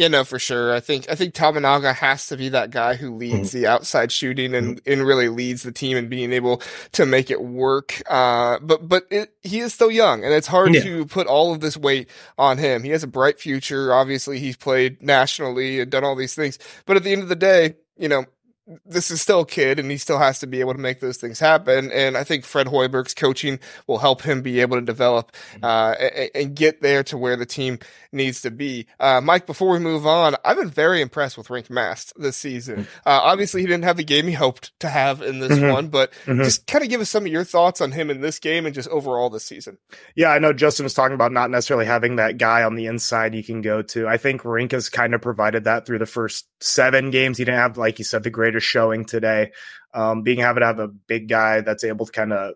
[0.00, 0.74] Yeah, no, for sure.
[0.74, 3.58] I think I think Tominaga has to be that guy who leads mm-hmm.
[3.58, 4.90] the outside shooting and, mm-hmm.
[4.90, 8.00] and really leads the team and being able to make it work.
[8.08, 10.80] Uh, but but it, he is still young, and it's hard yeah.
[10.84, 12.08] to put all of this weight
[12.38, 12.82] on him.
[12.82, 13.92] He has a bright future.
[13.92, 16.58] Obviously, he's played nationally and done all these things.
[16.86, 18.24] But at the end of the day, you know,
[18.86, 21.16] this is still a kid and he still has to be able to make those
[21.16, 21.90] things happen.
[21.90, 25.64] And I think Fred Hoiberg's coaching will help him be able to develop mm-hmm.
[25.64, 27.78] uh, and, and, get there to where the team
[28.12, 28.86] needs to be.
[28.98, 32.80] Uh, Mike, before we move on, I've been very impressed with Rienk Mast this season.
[32.80, 33.08] Mm-hmm.
[33.08, 35.72] Uh, obviously, he didn't have the game he hoped to have in this mm-hmm.
[35.72, 36.42] one, but mm-hmm.
[36.42, 38.74] just kind of give us some of your thoughts on him in this game and
[38.74, 39.78] just overall this season.
[40.14, 43.34] Yeah, I know Justin was talking about not necessarily having that guy on the inside
[43.34, 44.08] you can go to.
[44.08, 47.38] I think Rienk has kind of provided that through the first seven games.
[47.38, 49.52] He didn't have, like you said, the showing today.
[49.92, 52.54] Um, being able to have a big guy that's able to kind of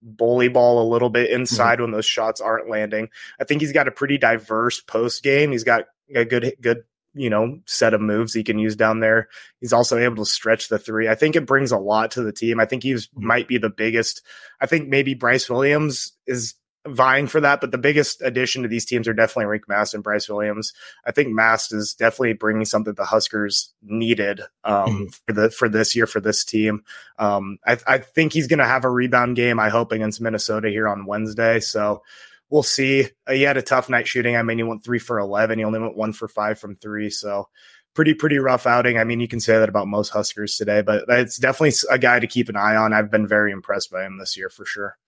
[0.00, 1.82] bully ball a little bit inside mm-hmm.
[1.82, 3.08] when those shots aren't landing.
[3.40, 5.52] I think he's got a pretty diverse post game.
[5.52, 9.28] He's got a good good you know, set of moves he can use down there.
[9.60, 11.08] He's also able to stretch the three.
[11.08, 12.58] I think it brings a lot to the team.
[12.58, 13.26] I think he's mm-hmm.
[13.26, 14.22] might be the biggest.
[14.60, 16.54] I think maybe Bryce Williams is
[16.86, 20.02] vying for that, but the biggest addition to these teams are definitely Rienk Mast and
[20.02, 20.72] Bryce Williams.
[21.06, 25.04] I think Mast is definitely bringing something the Huskers needed um, mm-hmm.
[25.26, 26.82] for the for this year for this team.
[27.18, 29.60] Um, I, I think he's going to have a rebound game.
[29.60, 31.60] I hope against Minnesota here on Wednesday.
[31.60, 32.02] So
[32.50, 33.08] we'll see.
[33.26, 34.36] Uh, he had a tough night shooting.
[34.36, 35.58] I mean, he went three for eleven.
[35.58, 37.10] He only went one for five from three.
[37.10, 37.48] So
[37.94, 38.98] pretty pretty rough outing.
[38.98, 42.18] I mean, you can say that about most Huskers today, but it's definitely a guy
[42.18, 42.92] to keep an eye on.
[42.92, 44.98] I've been very impressed by him this year for sure.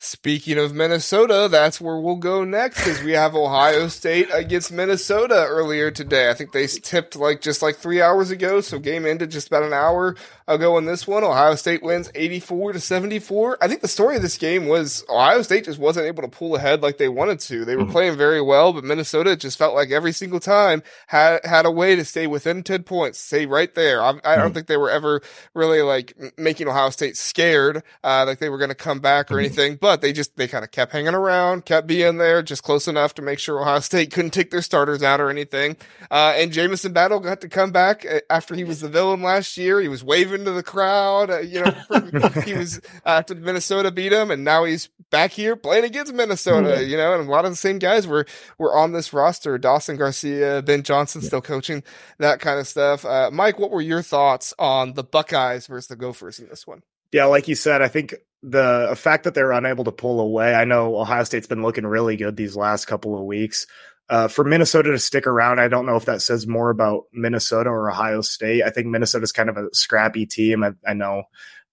[0.00, 5.44] Speaking of Minnesota, that's where we'll go next because we have Ohio State against Minnesota
[5.48, 6.30] earlier today.
[6.30, 9.64] I think they tipped like just like three hours ago, so game ended just about
[9.64, 10.14] an hour
[10.46, 11.24] ago in this one.
[11.24, 13.58] Ohio State wins 84 to 74.
[13.60, 16.54] I think the story of this game was Ohio State just wasn't able to pull
[16.54, 17.64] ahead like they wanted to.
[17.64, 17.90] They were mm-hmm.
[17.90, 21.96] playing very well, but Minnesota just felt like every single time had had a way
[21.96, 24.00] to stay within 10 points, stay right there.
[24.00, 24.40] I, I mm-hmm.
[24.42, 25.22] don't think they were ever
[25.54, 29.34] really like making Ohio State scared, uh, like they were going to come back or
[29.34, 29.40] mm-hmm.
[29.40, 29.74] anything.
[29.76, 32.86] But but they just they kind of kept hanging around, kept being there, just close
[32.86, 35.78] enough to make sure Ohio State couldn't take their starters out or anything.
[36.10, 39.56] Uh, and Jamison Battle got to come back uh, after he was the villain last
[39.56, 39.80] year.
[39.80, 44.12] He was waving to the crowd, uh, you know, he was uh, after Minnesota beat
[44.12, 46.84] him, and now he's back here playing against Minnesota.
[46.84, 48.26] You know, and a lot of the same guys were
[48.58, 49.56] were on this roster.
[49.56, 51.82] Dawson Garcia, Ben Johnson, still coaching
[52.18, 53.06] that kind of stuff.
[53.06, 56.82] Uh, Mike, what were your thoughts on the Buckeyes versus the Gophers in this one?
[57.12, 60.54] Yeah, like you said, I think the fact that they're unable to pull away.
[60.54, 63.66] I know Ohio State's been looking really good these last couple of weeks.
[64.10, 67.68] Uh, for Minnesota to stick around, I don't know if that says more about Minnesota
[67.68, 68.62] or Ohio State.
[68.62, 70.64] I think Minnesota's kind of a scrappy team.
[70.64, 71.24] I, I know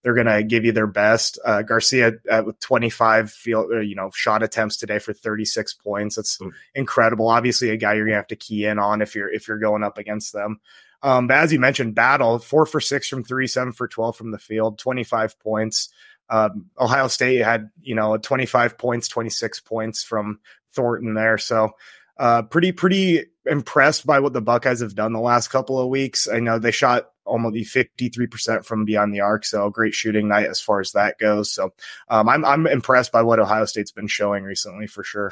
[0.04, 1.40] they're going to give you their best.
[1.46, 6.18] Uh, Garcia uh, with 25 field, uh, you know, shot attempts today for 36 points.
[6.18, 6.52] That's mm.
[6.74, 7.30] incredible.
[7.30, 9.58] Obviously, a guy you're going to have to key in on if you're if you're
[9.58, 10.60] going up against them.
[11.06, 14.32] Um, but as you mentioned, battle four for six from three, seven for 12 from
[14.32, 15.90] the field, 25 points.
[16.32, 20.40] Um, Ohio State had, you know, 25 points, 26 points from
[20.72, 21.38] Thornton there.
[21.38, 21.74] So,
[22.18, 26.28] uh, pretty, pretty impressed by what the Buckeyes have done the last couple of weeks.
[26.28, 29.46] I know they shot almost 53% from beyond the arc.
[29.46, 31.52] So great shooting night as far as that goes.
[31.52, 31.72] So,
[32.10, 35.32] um, I'm, I'm impressed by what Ohio State's been showing recently for sure.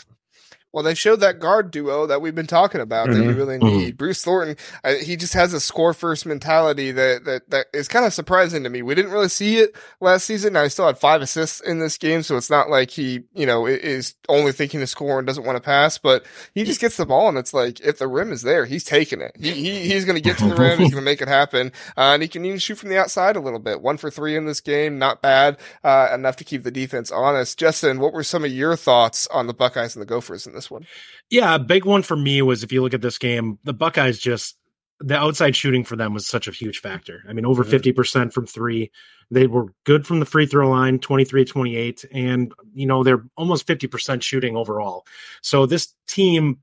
[0.73, 3.19] Well, they showed that guard duo that we've been talking about mm-hmm.
[3.19, 3.39] that you mm-hmm.
[3.39, 3.87] really need.
[3.89, 3.97] Mm-hmm.
[3.97, 8.05] Bruce Thornton, uh, he just has a score first mentality that, that, that is kind
[8.05, 8.81] of surprising to me.
[8.81, 10.53] We didn't really see it last season.
[10.53, 12.23] Now he still had five assists in this game.
[12.23, 15.57] So it's not like he, you know, is only thinking to score and doesn't want
[15.57, 18.41] to pass, but he just gets the ball and it's like, if the rim is
[18.41, 19.35] there, he's taking it.
[19.39, 20.79] He, he he's going to get to the rim.
[20.79, 21.71] He's going to make it happen.
[21.95, 23.81] Uh, and he can even shoot from the outside a little bit.
[23.81, 24.97] One for three in this game.
[24.97, 25.57] Not bad.
[25.83, 27.59] Uh, enough to keep the defense honest.
[27.59, 30.62] Justin, what were some of your thoughts on the Buckeyes and the Gophers in this
[30.69, 30.85] one?
[31.29, 34.19] Yeah, a big one for me was if you look at this game, the Buckeyes
[34.19, 34.57] just
[34.99, 37.23] the outside shooting for them was such a huge factor.
[37.27, 38.01] I mean, over mm-hmm.
[38.01, 38.91] 50% from three.
[39.31, 43.67] They were good from the free throw line, 23 28, and, you know, they're almost
[43.67, 45.05] 50% shooting overall.
[45.41, 46.59] So this team,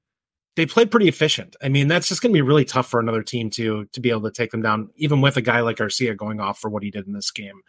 [0.56, 1.56] they played pretty efficient.
[1.62, 4.10] I mean, that's just going to be really tough for another team to to be
[4.10, 6.82] able to take them down, even with a guy like Garcia going off for what
[6.82, 7.60] he did in this game.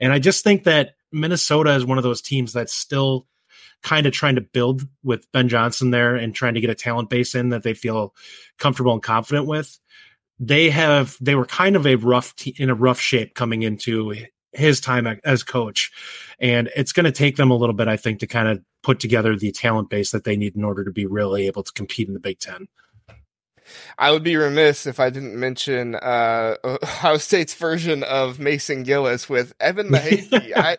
[0.00, 3.26] And I just think that Minnesota is one of those teams that's still
[3.84, 7.10] kind of trying to build with Ben Johnson there and trying to get a talent
[7.10, 8.14] base in that they feel
[8.58, 9.78] comfortable and confident with.
[10.40, 14.14] They have they were kind of a rough t- in a rough shape coming into
[14.52, 15.92] his time as coach,
[16.40, 18.98] and it's going to take them a little bit, I think, to kind of put
[18.98, 22.08] together the talent base that they need in order to be really able to compete
[22.08, 22.66] in the Big Ten.
[23.98, 29.28] I would be remiss if I didn't mention uh, Ohio State's version of Mason Gillis
[29.28, 30.52] with Evan Mahaffey.
[30.56, 30.76] I,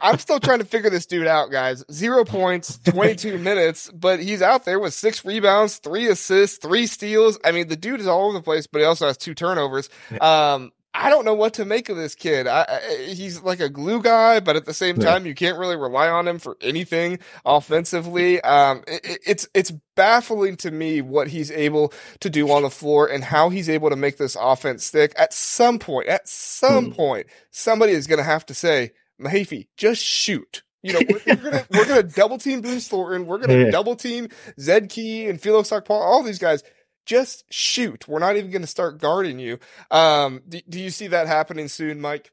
[0.00, 1.84] I'm still trying to figure this dude out, guys.
[1.90, 7.38] Zero points, 22 minutes, but he's out there with six rebounds, three assists, three steals.
[7.44, 9.88] I mean, the dude is all over the place, but he also has two turnovers.
[10.20, 12.46] Um, I don't know what to make of this kid.
[12.46, 15.76] I, I, he's like a glue guy, but at the same time, you can't really
[15.76, 18.40] rely on him for anything offensively.
[18.42, 23.08] Um, it, it's it's baffling to me what he's able to do on the floor
[23.08, 25.12] and how he's able to make this offense stick.
[25.16, 26.96] At some point, at some mm.
[26.96, 31.36] point, somebody is going to have to say, "Mahaffey, just shoot." You know, we're, we're,
[31.36, 33.26] gonna we're gonna double team Bruce Thornton.
[33.26, 33.70] We're gonna yeah.
[33.70, 34.28] double team
[34.60, 36.02] Zed Key and Felix Paul.
[36.02, 36.62] All these guys
[37.06, 38.08] just shoot.
[38.08, 39.58] We're not even going to start guarding you.
[39.90, 42.32] Um, do, do you see that happening soon, Mike?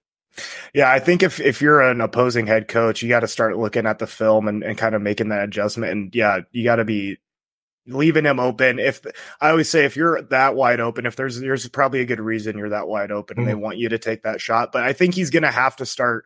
[0.74, 3.86] Yeah, I think if if you're an opposing head coach, you got to start looking
[3.86, 5.92] at the film and, and kind of making that adjustment.
[5.92, 7.18] And yeah, you got to be
[7.86, 8.80] leaving him open.
[8.80, 9.02] If
[9.42, 12.58] I always say, if you're that wide open, if there's there's probably a good reason
[12.58, 13.58] you're that wide open, and mm-hmm.
[13.58, 14.72] they want you to take that shot.
[14.72, 16.26] But I think he's going to have to start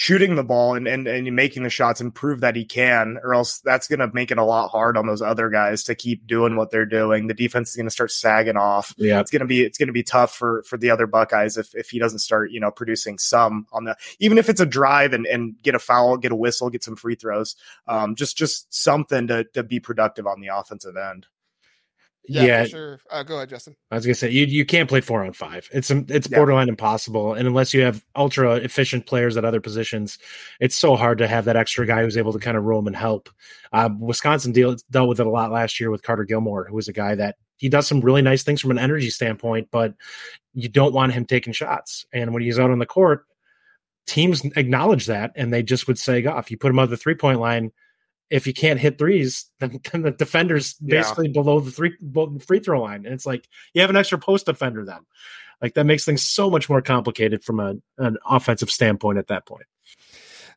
[0.00, 3.34] shooting the ball and, and, and making the shots and prove that he can, or
[3.34, 6.26] else that's going to make it a lot hard on those other guys to keep
[6.26, 7.26] doing what they're doing.
[7.26, 8.94] The defense is going to start sagging off.
[8.96, 9.20] Yeah.
[9.20, 11.74] It's going to be, it's going to be tough for, for the other Buckeyes if,
[11.74, 15.12] if he doesn't start, you know, producing some on the, even if it's a drive
[15.12, 17.54] and, and get a foul, get a whistle, get some free throws,
[17.86, 21.26] um, just, just something to, to be productive on the offensive end.
[22.28, 22.62] Yeah, Yeah.
[22.64, 23.00] for sure.
[23.10, 23.74] Uh, go ahead, Justin.
[23.90, 25.68] I was gonna say you you can't play four on five.
[25.72, 26.36] It's it's Yeah.
[26.38, 30.18] borderline impossible, and unless you have ultra efficient players at other positions,
[30.60, 32.94] it's so hard to have that extra guy who's able to kind of roam and
[32.94, 33.30] help.
[33.72, 36.88] Uh, Wisconsin deal, dealt with it a lot last year with Carter Gilmore, who was
[36.88, 39.94] a guy that he does some really nice things from an energy standpoint, but
[40.54, 42.06] you don't want him taking shots.
[42.12, 43.24] And when he's out on the court,
[44.06, 47.14] teams acknowledge that, and they just would say, "Off." You put him on the three
[47.14, 47.70] point line.
[48.30, 51.00] If you can't hit threes, then, then the defender's Yeah.
[51.00, 51.96] basically below the three
[52.46, 55.00] free throw line, and it's like you have an extra post defender then.
[55.60, 59.44] Like that makes things so much more complicated from a, an offensive standpoint at that
[59.44, 59.66] point.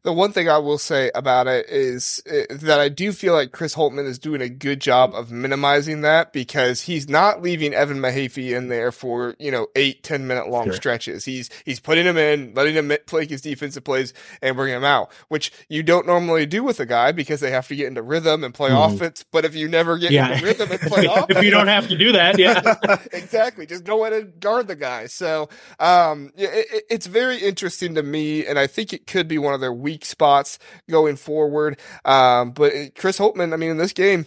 [0.04, 3.54] The one thing I will say about it is uh, that I do feel like
[3.54, 8.00] Chris Holtmann is doing a good job of minimizing that because he's not leaving Evan
[8.00, 10.74] Mahaffey in there for, you know, eight, 10 minute long Sure.
[10.74, 11.24] stretches.
[11.24, 15.10] He's, he's putting him in, letting him play his defensive plays and bring him out,
[15.30, 18.44] which you don't normally do with a guy because they have to get into rhythm
[18.44, 18.94] and play Mhm.
[18.96, 19.24] offense.
[19.32, 21.88] But if you never get Yeah, into rhythm and play offense, if you don't have
[21.88, 22.76] to do that, yeah.
[23.14, 23.66] exactly.
[23.66, 25.06] Just go in and guard the guy.
[25.06, 25.48] So,
[25.80, 29.38] um, yeah, it, it- it's very interesting to me, and I think it could be
[29.38, 31.80] one of their weak spots going forward.
[32.06, 34.26] Um, but Chris Holtmann, I mean, in this game,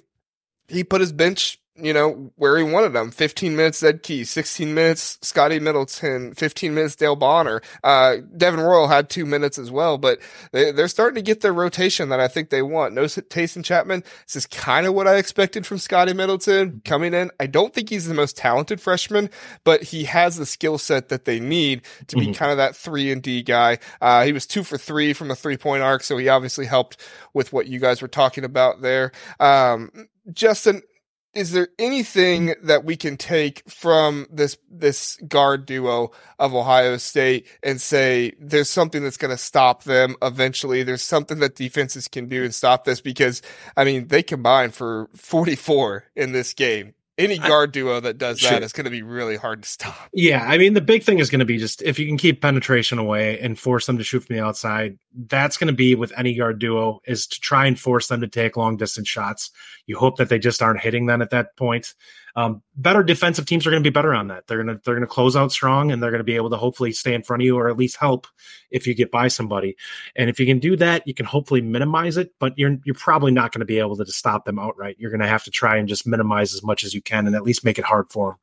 [0.69, 3.11] he put his bench, you know, where he wanted them.
[3.11, 7.61] 15 minutes Zed Key, 16 minutes Scotty Middleton, 15 minutes Dale Bonner.
[7.85, 10.19] Uh, Devin Royal had two minutes as well, but
[10.53, 12.95] they, they're starting to get their rotation that I think they want.
[12.95, 14.03] No Taison Chapman.
[14.27, 17.31] This is kind of what I expected from Scotty Middleton coming in.
[17.41, 19.31] I don't think he's the most talented freshman,
[19.65, 22.37] but he has the skill set that they need to be Mhm.
[22.37, 23.79] kind of that three and D guy.
[24.01, 26.97] Uh, he was two for three from a three point arc, so he obviously helped
[27.35, 29.12] with what you guys were talking about there.
[29.41, 29.91] Um,
[30.33, 30.83] Justin,
[31.37, 37.46] is there anything that we can take from this this guard duo of Ohio State
[37.62, 40.83] and say there's something that's going to stop them eventually?
[40.83, 43.42] There's something that defenses can do and stop this because
[43.77, 46.94] I mean they combined for 44 in this game.
[47.19, 48.63] Any I- guard duo that does that Sure.
[48.63, 49.97] is going to be really hard to stop.
[50.13, 52.43] Yeah, I mean the big thing is going to be just if you can keep
[52.43, 54.99] penetration away and force them to shoot from the outside.
[55.29, 58.29] That's going to be with any guard duo is to try and force them to
[58.29, 59.51] take long distance shots.
[59.87, 61.95] You hope that they just aren't hitting them at that point.
[62.37, 64.46] Um, better defensive teams are going to be better on that.
[64.46, 66.51] They're going to they're going to close out strong and they're going to be able
[66.51, 68.27] to hopefully stay in front of you or at least help
[68.70, 69.75] if you get by somebody.
[70.16, 72.33] And if you can do that, you can hopefully minimize it.
[72.38, 74.96] But you're you're probably not going to be able to stop them outright.
[74.99, 77.35] You're going to have to try and just minimize as much as you can and
[77.35, 78.38] at least make it hard for them.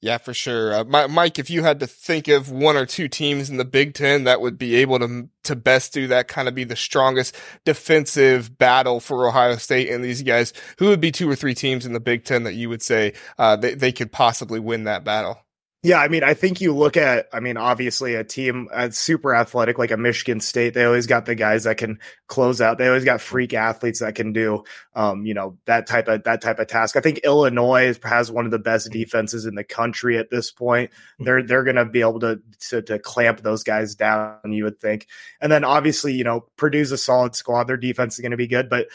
[0.00, 0.74] Yeah, for sure.
[0.74, 3.64] Uh, Mi- Mike, if you had to think of one or two teams in the
[3.64, 6.76] Big Ten that would be able to to best do that, kind of be the
[6.76, 7.34] strongest
[7.64, 11.84] defensive battle for Ohio State and these guys, who would be two or three teams
[11.84, 15.02] in the Big Ten that you would say uh, they they could possibly win that
[15.04, 15.40] battle?
[15.84, 19.32] Yeah, I mean, I think you look at, I mean, obviously a team uh, super
[19.32, 20.74] athletic like a Michigan State.
[20.74, 22.78] They always got the guys that can close out.
[22.78, 24.64] They always got freak athletes that can do,
[24.96, 26.96] um, you know, that type of that type of task.
[26.96, 30.90] I think Illinois has one of the best defenses in the country at this point.
[31.20, 34.40] They're they're going to be able to, to to clamp those guys down.
[34.50, 35.06] You would think,
[35.40, 37.68] and then obviously, you know, Purdue's a solid squad.
[37.68, 38.88] Their defense is going to be good, but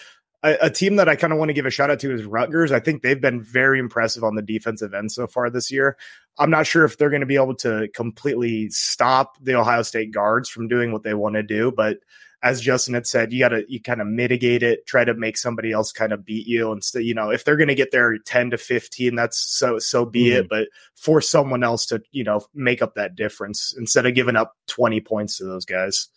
[0.43, 2.25] a, a team that I kind of want to give a shout out to is
[2.25, 2.71] Rutgers.
[2.71, 5.97] I think they've been very impressive on the defensive end so far this year.
[6.37, 10.11] I'm not sure if they're going to be able to completely stop the Ohio State
[10.11, 11.99] guards from doing what they want to do, but
[12.43, 15.37] as Justin had said, you got to you kind of mitigate it, try to make
[15.37, 16.73] somebody else kind of beat you.
[16.73, 19.79] And so, you know, if they're going to get there 10 to 15, that's so
[19.79, 20.41] so be it.
[20.41, 20.47] Mm-hmm.
[20.49, 24.57] But force someone else to you know make up that difference instead of giving up
[24.67, 26.09] 20 points to those guys.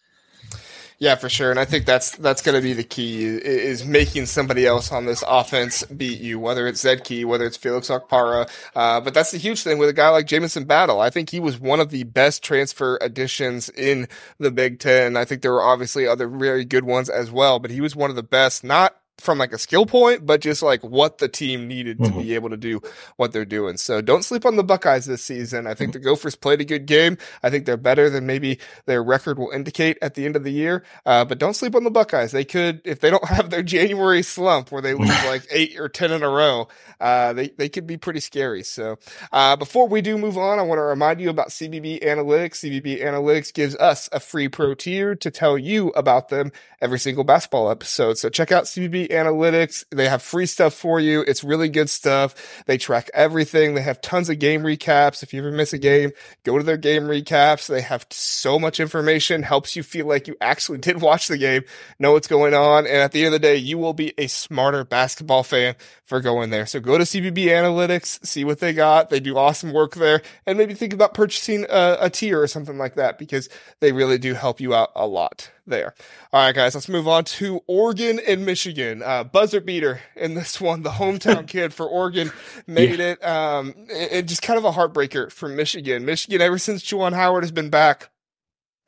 [0.98, 1.50] Yeah, for sure.
[1.50, 5.04] And I think that's that's going to be the key is making somebody else on
[5.04, 8.48] this offense beat you, whether it's Zed Key, whether it's Felix Okpara.
[8.74, 11.00] Uh, but that's the huge thing with a guy like Jamison Battle.
[11.00, 15.18] I think he was one of the best transfer additions in the Big Ten.
[15.18, 18.08] I think there were obviously other very good ones as well, but he was one
[18.08, 21.66] of the best, not from like a skill point, but just like what the team
[21.66, 22.22] needed to Mhm.
[22.22, 22.80] be able to do
[23.16, 23.76] what they're doing.
[23.78, 25.66] So don't sleep on the Buckeyes this season.
[25.66, 27.16] I think the Gophers played a good game.
[27.42, 30.52] I think they're better than maybe their record will indicate at the end of the
[30.52, 30.82] year.
[31.06, 32.32] Uh, but don't sleep on the Buckeyes.
[32.32, 35.88] They could, if they don't have their January slump where they lose like eight or
[35.88, 36.68] 10 in a row,
[37.00, 38.62] uh, they, they could be pretty scary.
[38.64, 38.98] So,
[39.32, 42.56] uh, before we do move on, I want to remind you about CBB Analytics.
[42.56, 47.24] CBB Analytics gives us a free pro tier to tell you about them every single
[47.24, 48.18] basketball episode.
[48.18, 49.84] So check out CBB Analytics.
[49.90, 51.22] They have free stuff for you.
[51.22, 52.64] It's really good stuff.
[52.66, 53.74] They track everything.
[53.74, 55.22] They have tons of game recaps.
[55.22, 56.12] If you ever miss a game,
[56.44, 57.66] go to their game recaps.
[57.68, 61.64] They have so much information, helps you feel like you actually did watch the game,
[61.98, 62.86] know what's going on.
[62.86, 66.20] And at the end of the day, you will be a smarter basketball fan for
[66.20, 66.66] going there.
[66.66, 69.10] So go to CBB Analytics, see what they got.
[69.10, 72.78] They do awesome work there and maybe think about purchasing a, a tier or something
[72.78, 73.48] like that because
[73.80, 75.94] they really do help you out a lot there.
[76.32, 79.02] All right, guys, let's move on to Oregon and Michigan.
[79.02, 80.82] Uh, buzzer beater in this one.
[80.82, 82.32] The hometown kid for Oregon
[82.66, 83.12] made yeah.
[83.12, 83.24] it.
[83.24, 86.04] Um, it, just kind of a heartbreaker for Michigan.
[86.04, 88.10] Michigan, ever since Juwan Howard has been back,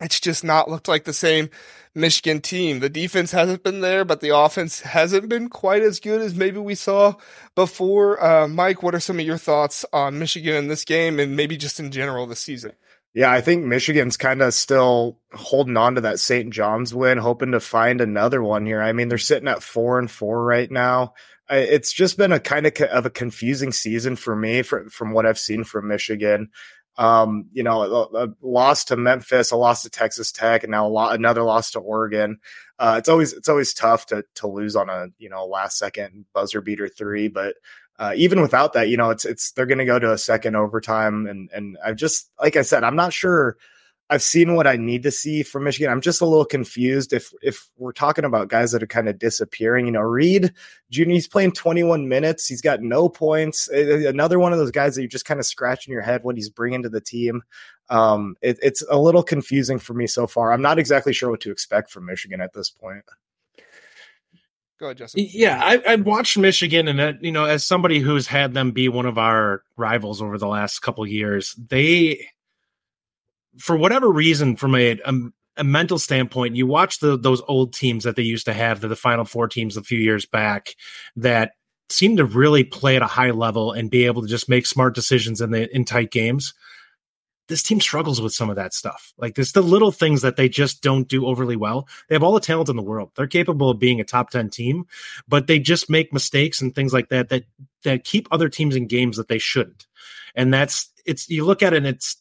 [0.00, 1.50] it's just not looked like the same
[1.94, 2.80] Michigan team.
[2.80, 6.58] The defense hasn't been there, but the offense hasn't been quite as good as maybe
[6.58, 7.14] we saw
[7.54, 8.22] before.
[8.22, 11.56] Uh, Mike, what are some of your thoughts on Michigan in this game and maybe
[11.56, 12.72] just in general this season?
[13.14, 16.52] Yeah, I think Michigan's kind of still holding on to that St.
[16.52, 18.82] John's win, hoping to find another one here.
[18.82, 21.14] I mean, they're sitting at four and four right now.
[21.50, 25.24] It's just been a kind of of a confusing season for me for, from what
[25.24, 26.50] I've seen from Michigan.
[26.98, 30.86] Um, you know, a, a, loss to Memphis, a loss to Texas Tech, and now
[30.86, 32.40] a lot, another loss to Oregon.
[32.78, 36.26] Uh, it's always it's always tough to to lose on a you know last second
[36.34, 37.54] buzzer beater three, but
[37.98, 40.56] uh, even without that, you know, it's it's they're going to go to a second
[40.56, 43.56] overtime, and and I just like I said, I'm not sure
[44.10, 45.90] I've seen what I need to see from Michigan.
[45.92, 49.18] I'm just a little confused if if we're talking about guys that are kind of
[49.18, 49.86] disappearing.
[49.86, 50.52] You know, Reed
[50.90, 52.46] Junior, he's playing 21 minutes.
[52.46, 53.68] He's got no points.
[53.68, 56.48] Another one of those guys that you're just kind of scratching your head what he's
[56.48, 57.42] bringing to the team.
[57.90, 60.52] Um, it, it's a little confusing for me so far.
[60.52, 63.04] I'm not exactly sure what to expect from Michigan at this point.
[64.78, 65.26] Go ahead, Justin.
[65.30, 68.88] Yeah, I, I watched Michigan, and that, you know, as somebody who's had them be
[68.88, 72.28] one of our rivals over the last couple years, they
[73.58, 75.14] for whatever reason, from a, a,
[75.56, 78.88] a mental standpoint, you watch the, those old teams that they used to have, the,
[78.88, 80.74] the Final Four teams a few years back,
[81.16, 81.52] that
[81.90, 84.94] seem to really play at a high level and be able to just make smart
[84.94, 86.54] decisions in the in tight games.
[87.48, 89.12] This team struggles with some of that stuff.
[89.16, 91.88] Like there's the little things that they just don't do overly well.
[92.08, 93.10] They have all the talent in the world.
[93.14, 94.86] They're capable of being a top 10 team,
[95.26, 97.44] but they just make mistakes and things like that that
[97.84, 99.86] that keep other teams in games that they shouldn't.
[100.34, 102.16] And that's it's you look at it and it's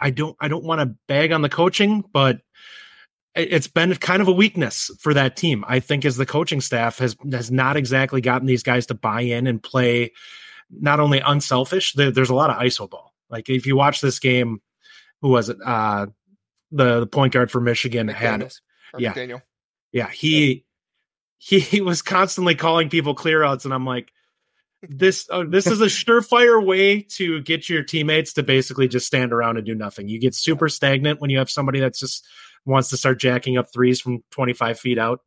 [0.00, 2.40] I don't I don't want to bag on the coaching, but
[3.34, 5.64] it's been kind of a weakness for that team.
[5.68, 9.22] I think as the coaching staff has has not exactly gotten these guys to buy
[9.22, 10.12] in and play
[10.70, 11.92] not only unselfish.
[11.92, 13.05] There, there's a lot of iso ball.
[13.30, 14.60] Like if you watch this game,
[15.22, 15.58] who was it?
[15.64, 16.06] Uh,
[16.72, 18.52] the the point guard for Michigan had
[18.98, 19.42] yeah McDaniel.
[19.92, 20.64] yeah he
[21.38, 24.12] he he was constantly calling people clearouts, and I'm like,
[24.82, 29.32] this uh, this is a surefire way to get your teammates to basically just stand
[29.32, 30.08] around and do nothing.
[30.08, 32.26] You get super stagnant when you have somebody that's just
[32.64, 35.20] wants to start jacking up threes from 25 feet out.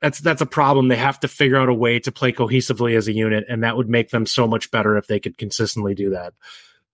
[0.00, 0.88] That's that's a problem.
[0.88, 3.76] They have to figure out a way to play cohesively as a unit, and that
[3.76, 6.32] would make them so much better if they could consistently do that.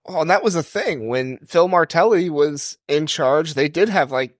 [0.06, 3.54] Oh, and that was a thing when Phil Martelli was in charge.
[3.54, 4.36] They did have like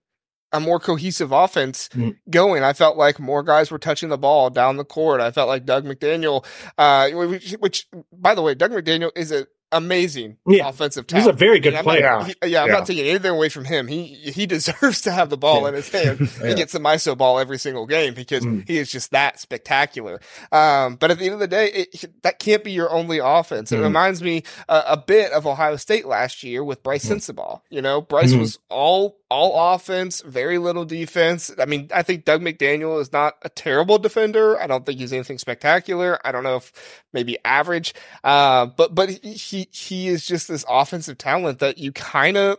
[0.52, 2.10] a more cohesive offense mm-hmm.
[2.30, 2.62] going.
[2.62, 5.20] I felt like more guys were touching the ball down the court.
[5.20, 6.44] I felt like Dug McDaniel,
[6.78, 9.46] uh, which, which, by the way, Dug McDaniel is a
[9.76, 10.68] amazing yeah.
[10.68, 11.26] offensive talent.
[11.26, 12.02] He's a very good I mean, player.
[12.02, 12.74] Not, he, yeah, I'm yeah.
[12.74, 13.86] not taking anything away from him.
[13.86, 15.68] He he deserves to have the ball yeah.
[15.68, 16.30] in his hand.
[16.46, 18.66] He gets the ISO ball every single game because mm.
[18.68, 20.20] he is just that spectacular.
[20.52, 23.72] Um, but at the end of the day, it, that can't be your only offense.
[23.72, 23.82] It mm.
[23.82, 27.16] reminds me uh, a bit of Ohio State last year with Brice mm.
[27.16, 27.62] Sensabaugh.
[27.68, 28.40] You know, Brice mm-hmm.
[28.40, 31.50] was all all offense, very little defense.
[31.58, 34.60] I mean, I think Dug McDaniel is not a terrible defender.
[34.60, 36.18] I don't think he's anything spectacular.
[36.24, 37.94] I don't know if maybe average.
[38.22, 42.58] Uh, but but he he is just this offensive talent that you kind of,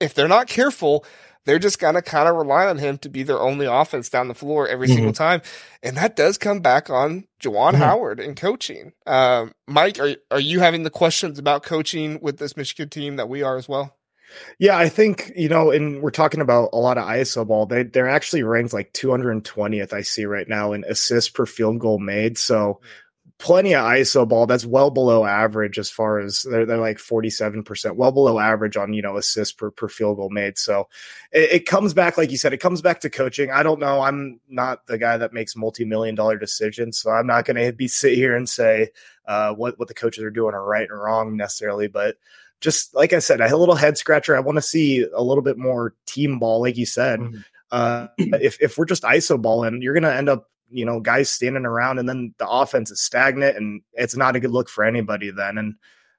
[0.00, 1.04] if they're not careful,
[1.44, 4.34] they're just gonna kind of rely on him to be their only offense down the
[4.34, 4.96] floor every mm-hmm.
[4.96, 5.40] single time,
[5.82, 7.82] and that does come back on Juwan mm-hmm.
[7.82, 8.92] Howard and coaching.
[9.06, 13.28] Um, Mike, are are you having the questions about coaching with this Michigan team that
[13.28, 13.97] we are as well?
[14.58, 17.66] Yeah, I think you know, and we're talking about a lot of ISO ball.
[17.66, 19.92] They they're actually ranked like 220th.
[19.92, 22.38] I see right now in assists per field goal made.
[22.38, 22.80] So
[23.38, 24.46] plenty of ISO ball.
[24.46, 28.92] That's well below average as far as they're, they're like 47%, well below average on,
[28.92, 30.58] you know, assists per, per field goal made.
[30.58, 30.88] So
[31.32, 33.50] it, it, comes back, like you said, it comes back to coaching.
[33.50, 34.00] I don't know.
[34.00, 36.98] I'm not the guy that makes multi-million dollar decisions.
[36.98, 38.90] So I'm not going to be sit here and say
[39.26, 42.16] uh, what, what the coaches are doing are right and wrong necessarily, but
[42.60, 44.36] just like I said, a little head scratcher.
[44.36, 47.20] I want to see a little bit more team ball, like you said.
[47.20, 47.40] Mm-hmm.
[47.70, 51.30] Uh, if if we're just iso balling, you're going to end up, you know, guys
[51.30, 54.84] standing around, and then the offense is stagnant, and it's not a good look for
[54.84, 55.58] anybody then.
[55.58, 55.74] And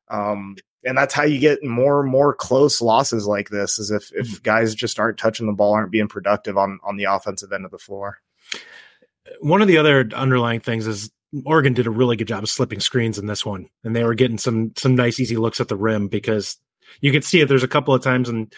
[0.09, 4.11] um, and that's how you get more and more close losses like this, is if
[4.13, 4.43] if mm-hmm.
[4.43, 7.71] guys just aren't touching the ball, aren't being productive on on the offensive end of
[7.71, 8.19] the floor
[9.41, 11.11] one of the other underlying things is
[11.45, 14.15] Oregon did a really good job of slipping screens in this one, and they were
[14.15, 16.57] getting some some nice easy looks at the rim because
[17.01, 17.47] you could see it.
[17.47, 18.49] There's a couple of times in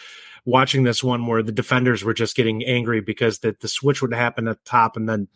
[0.44, 4.12] watching this one where the defenders were just getting angry because the, the switch would
[4.12, 5.28] happen at the top and then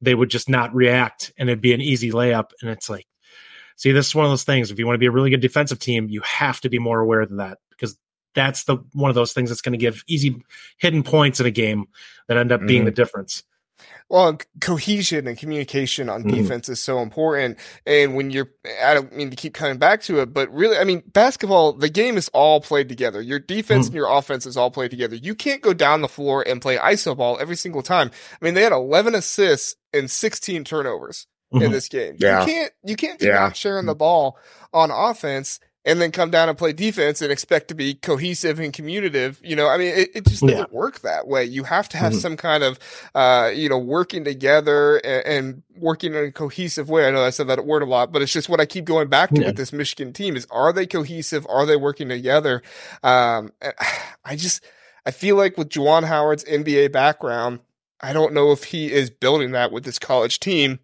[0.00, 2.50] they would just not react and it'd be an easy layup.
[2.60, 3.06] And it's like,
[3.76, 4.70] see, this is one of those things.
[4.70, 7.00] If you want to be a really good defensive team, you have to be more
[7.00, 7.96] aware of that because
[8.34, 10.40] that's the one of those things that's going to give easy
[10.78, 11.86] hidden points in a game
[12.28, 12.86] that end up being mm-hmm.
[12.86, 13.42] the difference.
[14.08, 16.36] Well, cohesion and communication on mm-hmm.
[16.36, 17.58] defense is so important.
[17.84, 18.48] And when you're,
[18.84, 21.88] I don't mean to keep coming back to it, but really, I mean, basketball, the
[21.88, 23.20] game is all played together.
[23.20, 23.94] Your defense mm-hmm.
[23.94, 25.16] and your offense is all played together.
[25.16, 28.12] You can't go down the floor and play iso ball every single time.
[28.40, 31.64] I mean, they had 11 assists and 16 turnovers mm-hmm.
[31.64, 32.16] in this game.
[32.20, 32.40] Yeah.
[32.40, 33.40] You can't, you can't be yeah.
[33.40, 34.38] not sharing the ball
[34.72, 38.72] on offense and then come down and play defense and expect to be cohesive and
[38.72, 39.38] commutative.
[39.42, 40.64] You know, I mean, it, it just doesn't yeah.
[40.70, 41.44] work that way.
[41.44, 42.20] You have to have mm-hmm.
[42.20, 42.80] some kind of,
[43.14, 47.06] uh, you know, working together and, and, working in a cohesive way.
[47.06, 49.08] I know I said that word a lot, but it's just what I keep going
[49.08, 49.48] back to yeah.
[49.48, 51.46] with this Michigan team is are they cohesive?
[51.50, 52.62] Are they working together?
[53.02, 53.52] Um,
[54.24, 54.64] I just,
[55.04, 57.60] I feel like with Juwan Howard's NBA background,
[58.00, 60.80] I don't know if he is building that with this college team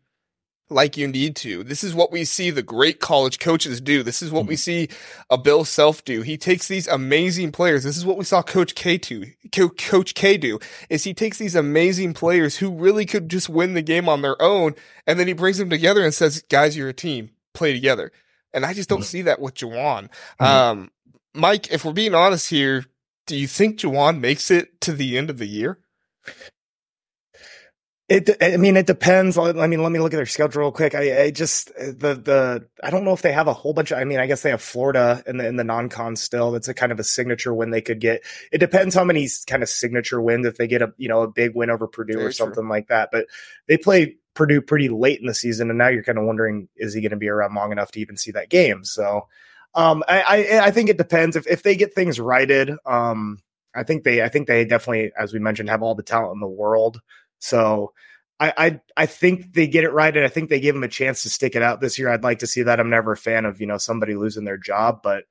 [0.73, 1.63] like you need to.
[1.65, 4.03] This is what we see the great college coaches do.
[4.03, 4.49] This is what mm-hmm.
[4.49, 4.89] we see
[5.31, 6.23] a Bill Self do.
[6.23, 7.85] He takes these amazing players.
[7.85, 9.27] This is what we saw Coach K do.
[9.51, 10.59] Coach K do
[10.89, 14.41] is he takes these amazing players who really could just win the game on their
[14.41, 14.75] own,
[15.07, 17.31] and then he brings them together and says, "Guys, you're a team.
[17.55, 18.13] Play together."
[18.55, 19.05] And I just don't mm-hmm.
[19.05, 20.09] see that with Juwan.
[20.41, 20.45] Mm-hmm.
[20.45, 20.91] Um,
[21.35, 22.85] Mike, if we're being honest here,
[23.27, 25.79] do you think Juwan makes it to the end of the year?
[28.13, 29.39] It, I mean, it depends.
[29.39, 30.95] I mean, let me look at their schedule real quick.
[30.95, 33.97] I, I just the the I don't know if they have a whole bunch of.
[33.97, 36.53] I mean, I guess they have Florida in the in the non-con still.
[36.53, 38.23] That's a kind of a signature win they could get.
[38.53, 41.29] It depends how many kind of signature wins if they get a you know a
[41.29, 42.71] big win over Purdue Very or something true.
[42.71, 43.09] like that.
[43.11, 43.29] But
[43.67, 46.93] they play Purdue pretty late in the season, and now you're kind of wondering is
[46.93, 48.85] he going to be around long enough to even see that game?
[48.85, 49.27] So,
[49.75, 52.73] um, I I, I think it depends if if they get things righted.
[52.85, 53.39] Um,
[53.75, 56.41] I think they I think they definitely, as we mentioned, have all the talent in
[56.41, 57.01] the world.
[57.43, 57.93] So
[58.39, 60.89] I, I I think they get it right, and I think they give them a
[60.89, 62.09] chance to stick it out this year.
[62.09, 62.81] I'd like to see that.
[62.81, 65.25] I'm never a fan of you know somebody losing their job, but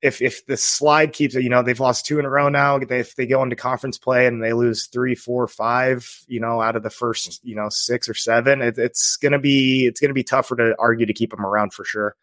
[0.00, 2.76] if if the slide keeps you know they've lost two in a row now.
[2.76, 6.76] If they go into conference play and they lose three, four, five, you know, out
[6.76, 10.24] of the first you know six or seven, it, it's gonna be it's gonna be
[10.24, 12.14] tougher to argue to keep them around for sure.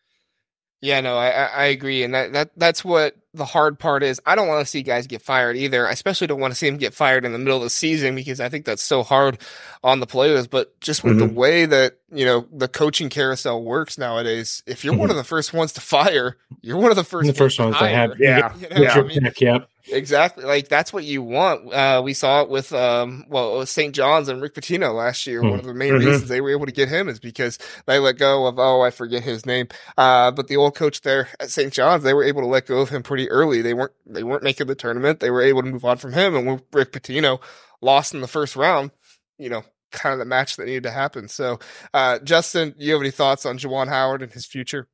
[0.82, 4.36] Yeah, no, I I agree, and that that that's what the hard part is I
[4.36, 5.88] don't want to see guys get fired either.
[5.88, 8.16] I especially don't want to see them get fired in the middle of the season
[8.16, 9.40] because I think that's so hard
[9.84, 10.48] on the players.
[10.48, 11.28] But just with mm-hmm.
[11.28, 15.02] the way that, you know, the coaching carousel works nowadays, if you're mm-hmm.
[15.02, 17.78] one of the first ones to fire, you're one of the first, the first ones
[17.78, 18.14] to have.
[18.20, 18.54] Yeah.
[18.64, 18.94] You know, yeah.
[18.94, 19.60] I mean, yeah.
[19.90, 20.46] Exactly.
[20.46, 21.74] Like that's what you want.
[21.74, 23.94] Uh, we saw it with, um, well, St.
[23.94, 25.42] John's and Rick Pitino last year.
[25.42, 25.50] Mm-hmm.
[25.50, 26.06] One of the main mm-hmm.
[26.06, 28.92] reasons they were able to get him is because they let go of, oh, I
[28.92, 29.68] forget his name.
[29.98, 31.74] Uh, but the old coach there at St.
[31.74, 33.62] John's, they were able to let go of him pretty early.
[33.62, 35.20] They weren't, they weren't making the tournament.
[35.20, 36.36] They were able to move on from him.
[36.36, 37.42] And when Rick Pitino
[37.82, 38.92] lost in the first round,
[39.38, 41.28] you know, kind of the match that needed to happen.
[41.28, 41.60] So,
[41.94, 44.88] uh, Justin, you have any thoughts on Juwan Howard and his future?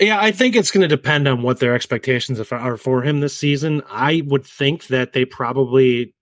[0.00, 3.36] Yeah, I think it's going to depend on what their expectations are for him this
[3.36, 3.82] season.
[3.90, 6.14] I would think that they probably,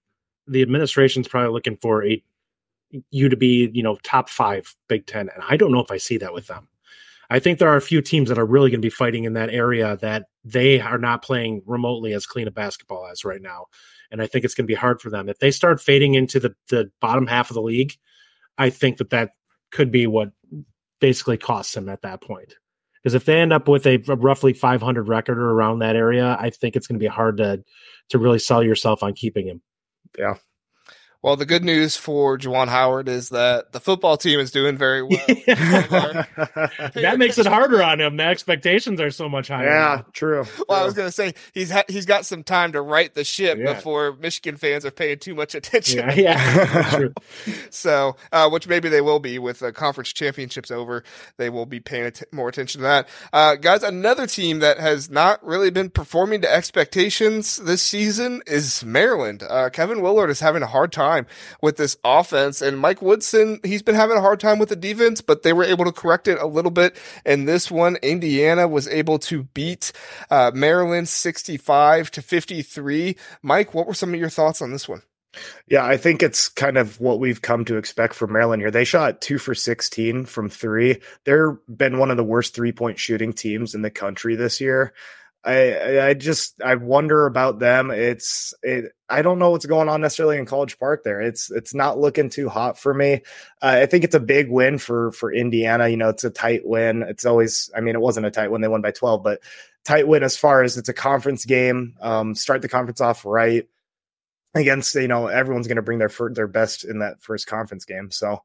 [0.49, 2.23] the administration's probably looking for a
[3.11, 5.99] you to be, you know, top five Big Ten, and I don't know if I
[5.99, 6.69] see that with them.
[7.31, 9.35] I think there are a few teams that are really going to be fighting in
[9.35, 13.67] that area that they are not playing remotely as clean a basketball as right now,
[14.11, 16.41] and I think it's going to be hard for them if they start fading into
[16.41, 17.95] the the bottom half of the league.
[18.57, 19.33] I think that that
[19.71, 20.31] could be what
[21.01, 22.55] basically costs them at that point.
[23.03, 26.51] Because if they end up with a, roughly 500 record or around that area, I
[26.51, 27.63] think it's going to be hard to
[28.11, 29.63] to really sell yourself on keeping him.
[30.19, 30.35] Yeah.
[31.21, 35.03] Well, the good news for Juwan Howard is that the football team is doing very
[35.03, 35.19] well.
[35.27, 38.19] that makes it harder on him.
[38.19, 39.67] The expectations are so much higher.
[39.67, 40.07] Yeah, now.
[40.13, 40.45] true.
[40.69, 43.25] Well, I was going to say he's ha- he's got some time to right the
[43.25, 43.73] ship yeah.
[43.73, 46.09] before Michigan fans are paying too much attention.
[46.11, 47.09] Yeah, yeah.
[47.71, 51.03] so, uh, which maybe they will be with the conference championships over.
[51.37, 53.09] They will be paying att- more attention to that.
[53.33, 58.85] Uh, guys, another team that has not really been performing to expectations this season is
[58.85, 59.43] Maryland.
[59.43, 61.27] Uh, Kevin Willard is having a hard time time
[61.63, 62.61] with this offense.
[62.63, 65.65] And Mike Woodson, he's been having a hard time with the defense, but they were
[65.65, 66.97] able to correct it a little bit.
[67.25, 69.93] And this one, Indiana was able to beat
[70.31, 73.17] uh, Maryland 65 to 53.
[73.43, 75.03] Mike, what were some of your thoughts on this one?
[75.69, 78.71] Yeah, I think it's kind of what we've come to expect from Maryland here.
[78.71, 81.01] They shot two for 16 from three.
[81.25, 84.95] They're been one of the worst three point shooting teams in the country this year.
[85.45, 87.91] I I just I wonder about them.
[87.91, 88.93] It's it.
[89.09, 91.05] I don't know what's going on necessarily in College Park.
[91.05, 93.23] There, it's it's not looking too hot for me.
[93.63, 95.89] Uh, I think it's a big win for for Indiana.
[95.89, 97.03] You know, it's a tight win.
[97.03, 97.71] It's always.
[97.77, 98.61] I mean, it wasn't a tight win.
[98.61, 99.41] They won by twelve, but
[99.85, 101.95] tight win as far as it's a conference game.
[102.01, 103.67] Um, start the conference off right
[104.55, 108.11] against you know everyone's going to bring their their best in that first conference game.
[108.11, 108.43] So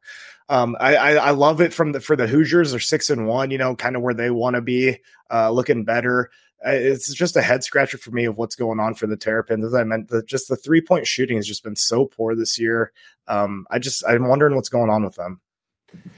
[0.49, 2.71] um, I, I, I love it from the for the Hoosiers.
[2.71, 4.99] They're six and one, you know, kind of where they want to be,
[5.31, 6.29] uh, looking better.
[6.65, 9.65] It's just a head scratcher for me of what's going on for the Terrapins.
[9.65, 12.57] As I meant, the, just the three point shooting has just been so poor this
[12.59, 12.91] year.
[13.27, 15.41] Um, I just I'm wondering what's going on with them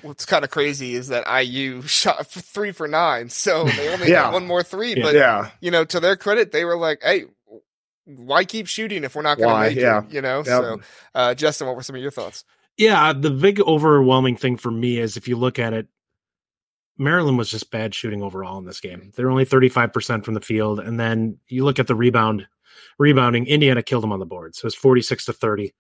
[0.02, 4.24] what's kind of crazy is that IU shot three for nine, so they only yeah.
[4.24, 4.96] got one more three.
[4.96, 5.50] But yeah.
[5.62, 7.26] you know, to their credit, they were like, "Hey,
[8.06, 10.04] why keep shooting if we're not going to make yeah.
[10.04, 10.12] it?
[10.12, 10.38] You know.
[10.38, 10.46] Yep.
[10.46, 10.82] So,
[11.14, 12.44] uh, Justin, what were some of your thoughts?
[12.78, 15.88] Yeah, the big overwhelming thing for me is if you look at it,
[16.98, 19.12] Maryland was just bad shooting overall in this game.
[19.16, 20.80] They're only 35% from the field.
[20.80, 22.48] And then you look at the rebound,
[22.98, 24.56] rebounding, Indiana killed them on the board.
[24.56, 25.74] So it's 46 to 30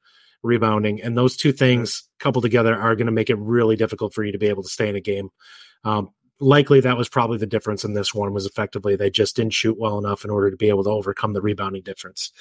[0.44, 1.02] rebounding.
[1.02, 4.32] And those two things coupled together are going to make it really difficult for you
[4.32, 5.30] to be able to stay in a game.
[5.84, 6.10] Um,
[6.40, 9.78] likely that was probably the difference in this one was effectively they just didn't shoot
[9.78, 12.32] well enough in order to be able to overcome the rebounding difference.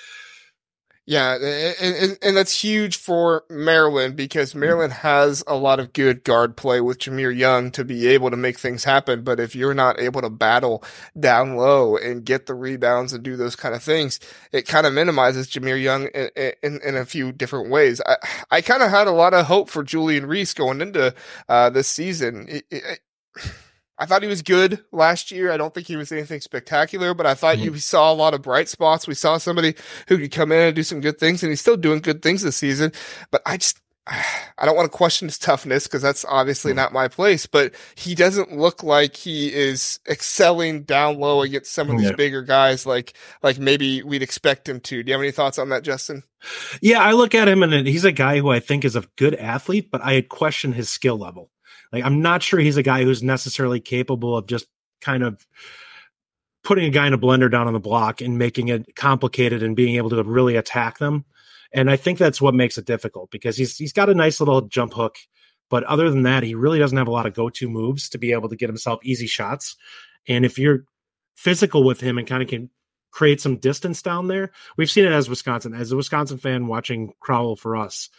[1.07, 6.57] Yeah, and, and, that's huge for Maryland because Maryland has a lot of good guard
[6.57, 9.21] play with Jahmir Young to be able to make things happen.
[9.21, 10.83] But if you're not able to battle
[11.19, 14.19] down low and get the rebounds and do those kind of things,
[14.51, 16.31] it kind of minimizes Jahmir Young in,
[16.63, 18.01] in, in a few different ways.
[18.07, 18.17] I,
[18.51, 21.15] I kind of had a lot of hope for Julian Reese going into
[21.51, 22.47] uh, this season.
[22.49, 23.01] It, it,
[23.99, 25.53] I thought he was good last year.
[25.53, 27.75] I don't think he was anything spectacular, but I thought mm-hmm.
[27.75, 29.07] you saw a lot of bright spots.
[29.07, 29.75] We saw somebody
[30.09, 32.43] who could come in and do some good things, and he's still doing good things
[32.43, 32.91] this season.
[33.31, 36.79] But I just, I don't want to question his toughness because that's obviously mm-hmm.
[36.79, 41.89] not my place, but he doesn't look like he is excelling down low against some
[41.89, 42.17] of these yeah.
[42.17, 45.05] bigger guys like, like maybe we'd expect him to.
[45.05, 46.25] Do you have any thoughts on that, Justin?
[46.83, 49.37] Yeah, I look at him and he's a guy who I think is a good
[49.37, 51.51] athlete, but I question his skill level.
[51.95, 54.67] Like I'm not sure he's a guy who's necessarily capable of just
[55.01, 55.47] kind of
[56.65, 59.77] putting a guy in a blender down on the block and making it complicated and
[59.77, 61.25] being able to really attack them.
[61.73, 64.63] And I think that's what makes it difficult because he's he's got a nice little
[64.63, 65.17] jump hook,
[65.71, 68.33] but other than that, he really doesn't have a lot of go-to moves to be
[68.33, 69.77] able to get himself easy shots.
[70.27, 70.85] And if you're
[71.37, 72.71] physical with him and kind of can
[73.15, 74.51] create some distance down there.
[74.77, 75.73] We've seen it as Wisconsin.
[75.73, 78.11] As a Wisconsin fan watching Crowl for us,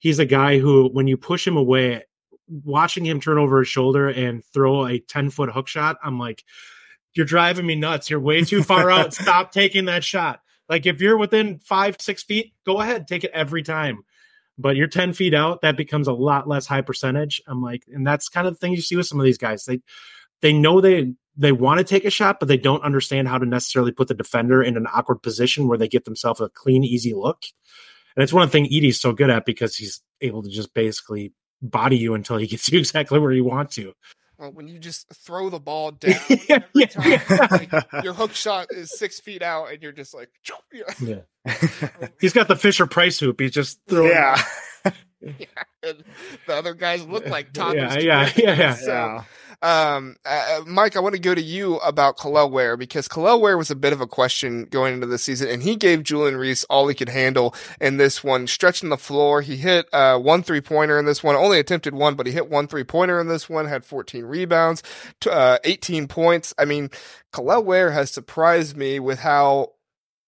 [0.00, 2.02] he's a guy who, when you push him away
[2.50, 6.44] watching him turn over his shoulder and throw a 10 foot hook shot, I'm like,
[7.14, 8.10] you're driving me nuts.
[8.10, 9.14] You're way too far out.
[9.14, 10.40] Stop taking that shot.
[10.68, 14.02] Like if you're within five, six feet, go ahead, take it every time.
[14.58, 17.40] But you're 10 feet out, that becomes a lot less high percentage.
[17.46, 19.64] I'm like, and that's kind of the thing you see with some of these guys.
[19.64, 19.80] They
[20.42, 23.46] they know they they want to take a shot, but they don't understand how to
[23.46, 27.14] necessarily put the defender in an awkward position where they get themselves a clean, easy
[27.14, 27.44] look.
[28.16, 30.74] And it's one thing the things Edey's so good at because he's able to just
[30.74, 31.32] basically
[31.62, 33.92] body you until he gets you exactly where you want to.
[34.38, 37.46] Well, when you just throw the ball down yeah, every time, yeah.
[37.50, 40.30] like, your hook shot is six feet out, and you're just like,
[40.72, 41.20] yeah.
[41.46, 43.38] Oh, He's got the Fisher Price hoop.
[43.40, 44.10] He's just throwing.
[44.10, 44.42] Yeah.
[45.20, 45.46] yeah.
[45.82, 46.04] And
[46.46, 48.02] the other guys look like toddlers.
[48.02, 49.24] Yeah, yeah, yeah, so, yeah.
[49.62, 53.40] Um, uh, uh, Mike, I want to go to you about Kel'el Ware because Kel'el
[53.40, 56.36] Ware was a bit of a question going into the season, and he gave Julian
[56.36, 59.42] Reese all he could handle in this one, stretching the floor.
[59.42, 62.48] He hit uh, one three pointer in this one, only attempted one, but he hit
[62.48, 64.82] one three pointer in this one, had 14 rebounds,
[65.30, 66.54] uh, 18 points.
[66.56, 66.90] I mean,
[67.32, 69.72] Kel'el Ware has surprised me with how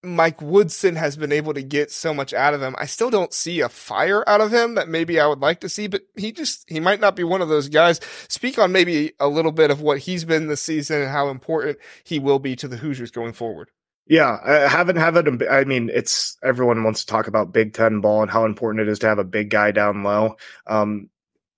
[0.03, 2.75] Mike Woodson has been able to get so much out of him.
[2.77, 5.69] I still don't see a fire out of him that maybe I would like to
[5.69, 8.01] see, but he just, he might not be one of those guys.
[8.27, 11.77] Speak on maybe a little bit of what he's been this season and how important
[12.03, 13.71] he will be to the Hoosiers going forward.
[14.05, 15.27] Yeah, I haven't have it.
[15.49, 18.91] I mean, it's everyone wants to talk about Big Ten ball and how important it
[18.91, 20.35] is to have a big guy down low.
[20.67, 21.09] Um,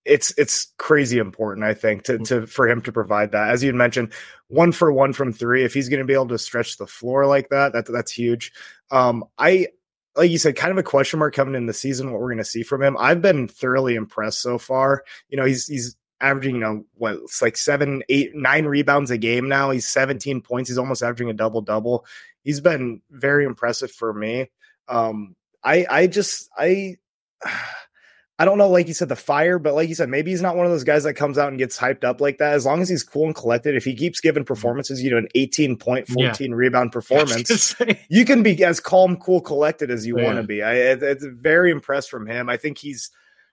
[0.05, 3.49] it's it's crazy important, I think, to to for him to provide that.
[3.49, 4.13] As you mentioned,
[4.47, 5.63] one for one from three.
[5.63, 8.53] If he's going to be able to stretch the floor like that, that that's huge.
[8.91, 9.67] Um, I
[10.15, 12.11] like you said, kind of a question mark coming in the season.
[12.11, 12.95] What we're going to see from him.
[12.99, 15.03] I've been thoroughly impressed so far.
[15.29, 19.17] You know, he's he's averaging, you know, what it's like seven, eight, nine rebounds a
[19.17, 19.71] game now.
[19.71, 20.69] He's 17 points.
[20.69, 22.05] He's almost averaging a double double.
[22.43, 24.49] He's been very impressive for me.
[24.87, 26.97] Um, I I just I
[28.37, 30.57] I don't know, like you said, the fire, but like you said, maybe he's not
[30.57, 32.53] one of those guys that comes out and gets hyped up like that.
[32.53, 34.47] As long as he's cool and collected, if he keeps giving mm-hmm.
[34.47, 36.55] performances, you know, an 18 point, 14 yeah.
[36.55, 37.75] rebound performance,
[38.09, 40.25] you can be as calm, cool, collected as you yeah.
[40.25, 40.61] want to be.
[40.61, 42.49] I, it, it's very impressed from him.
[42.49, 43.09] I think he's,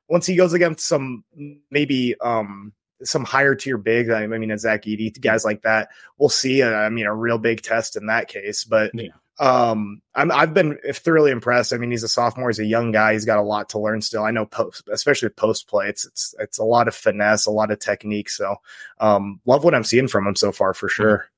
[0.09, 1.23] once he goes against some
[1.71, 2.73] maybe, um,
[3.05, 4.11] some higher tier big.
[4.11, 5.91] I mean, a Zach Edey, guys like that.
[6.19, 6.63] We'll see.
[6.63, 8.91] I mean, a real big test in that case, but.
[8.95, 9.11] Yeah.
[9.39, 11.73] Um, I'm, I've been thoroughly impressed.
[11.73, 12.51] I mean, he's a sophomore.
[12.51, 13.15] He's a young guy.
[13.15, 14.25] He's got a lot to learn still.
[14.25, 17.71] I know post, especially post play, it's, it's, it's a lot of finesse, a lot
[17.71, 18.29] of technique.
[18.29, 18.57] So,
[19.01, 21.32] um, love what I'm seeing from him so far for sure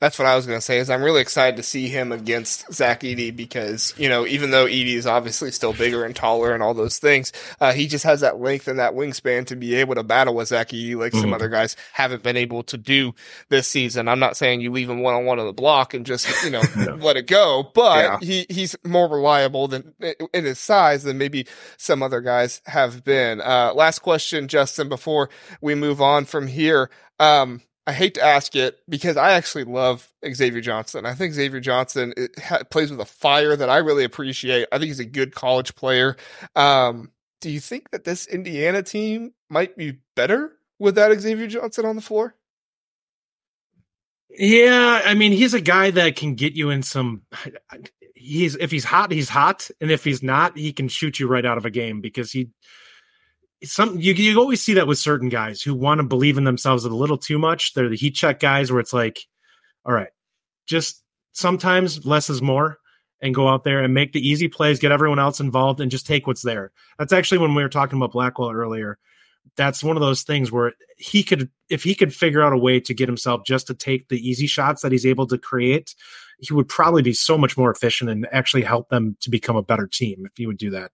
[0.00, 0.78] that's what I was going to say.
[0.78, 4.66] Is I'm really excited to see him against Zach Edey because you know even though
[4.66, 8.20] Edey is obviously still bigger and taller and all those things, uh, he just has
[8.20, 11.22] that length and that wingspan to be able to battle with Zach Edey like mm-hmm.
[11.22, 13.14] some other guys haven't been able to do
[13.48, 14.08] this season.
[14.08, 16.50] I'm not saying you leave him one on one on the block and just you
[16.50, 16.94] know no.
[16.94, 18.18] let it go, but yeah.
[18.20, 19.94] he he's more reliable than
[20.32, 21.46] in his size than maybe
[21.76, 23.40] some other guys have been.
[23.40, 25.28] Uh, last question, Justin, before
[25.60, 26.90] we move on from here.
[27.20, 31.06] Um, I hate to ask it because I actually love Xavier Johnson.
[31.06, 34.68] I think Xavier Johnson ha- plays with a fire that I really appreciate.
[34.70, 36.18] I think he's a good college player.
[36.54, 37.10] Um,
[37.40, 42.02] do you think that this Indiana team might be better without Xavier Johnson on the
[42.02, 42.34] floor?
[44.28, 47.22] Yeah, I mean, he's a guy that can get you in some.
[48.14, 51.46] He's if he's hot, he's hot, and if he's not, he can shoot you right
[51.46, 52.50] out of a game because he
[53.64, 56.84] some you you always see that with certain guys who want to believe in themselves
[56.84, 57.74] a little too much.
[57.74, 59.20] They're the heat check guys where it's like,
[59.84, 60.10] all right,
[60.66, 61.02] just
[61.32, 62.78] sometimes less is more
[63.20, 66.06] and go out there and make the easy plays, get everyone else involved, and just
[66.06, 66.70] take what's there.
[66.98, 68.98] That's actually when we were talking about Blackwell earlier.
[69.56, 72.78] That's one of those things where he could, if he could figure out a way
[72.80, 75.96] to get himself just to take the easy shots that he's able to create,
[76.38, 79.62] he would probably be so much more efficient and actually help them to become a
[79.62, 80.92] better team if he would do that.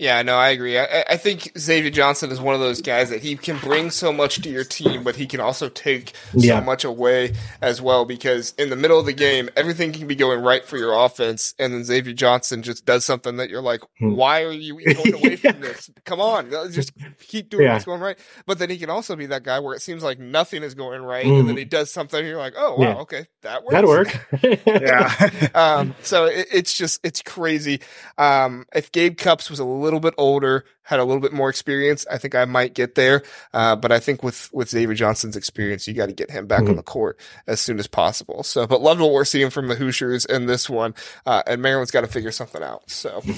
[0.00, 0.78] Yeah, no, I agree.
[0.78, 4.14] I, I, think Xavier Johnson is one of those guys that he can bring so
[4.14, 6.58] much to your team, but he can also take yeah.
[6.58, 8.06] so much away as well.
[8.06, 11.54] Because in the middle of the game, everything can be going right for your offense,
[11.58, 14.14] and then Xavier Johnson just does something that you're like, hmm.
[14.14, 15.52] "Why are you going away yeah.
[15.52, 15.90] from this?
[16.06, 17.74] Come on, just keep doing yeah.
[17.74, 20.18] what's going right." But then he can also be that guy where it seems like
[20.18, 21.40] nothing is going right, mm.
[21.40, 21.58] and then hmm.
[21.58, 24.64] he does something, and you're like, "Oh, wow, okay, that works." That work.
[24.66, 25.48] yeah.
[25.54, 27.82] um, so it, it's just it's crazy.
[28.16, 31.48] Um, if Gabe Cupps was a little little bit older, had a little bit more
[31.48, 33.22] experience, I think I might get there.
[33.52, 36.60] Uh, but I think with with David Johnson's experience, you got to get him back
[36.60, 36.70] mm-hmm.
[36.70, 38.42] on the court as soon as possible.
[38.42, 40.94] So, but love what we're seeing from the Hoosiers in this one,
[41.26, 42.88] uh, and Maryland's got to figure something out.
[42.90, 43.22] So.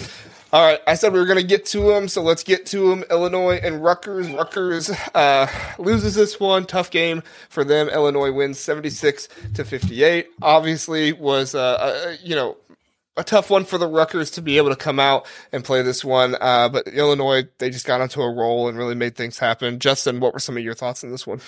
[0.53, 2.91] All right, I said we were going to get to them, so let's get to
[2.91, 3.05] them.
[3.11, 4.29] Illinois and Rutgers.
[4.29, 5.47] Rutgers uh,
[5.79, 7.89] loses this one, tough game for them.
[7.89, 10.29] Illinois wins seventy six to fifty eight.
[10.43, 12.59] Obviously, was uh, uh, you know
[13.17, 16.05] a tough one for the Rutgers to be able to come out and play this
[16.05, 16.37] one.
[16.41, 19.79] Uh, but Illinois, they just got onto a roll and really made things happen.
[19.79, 21.41] Justin, what were some of your thoughts on this one?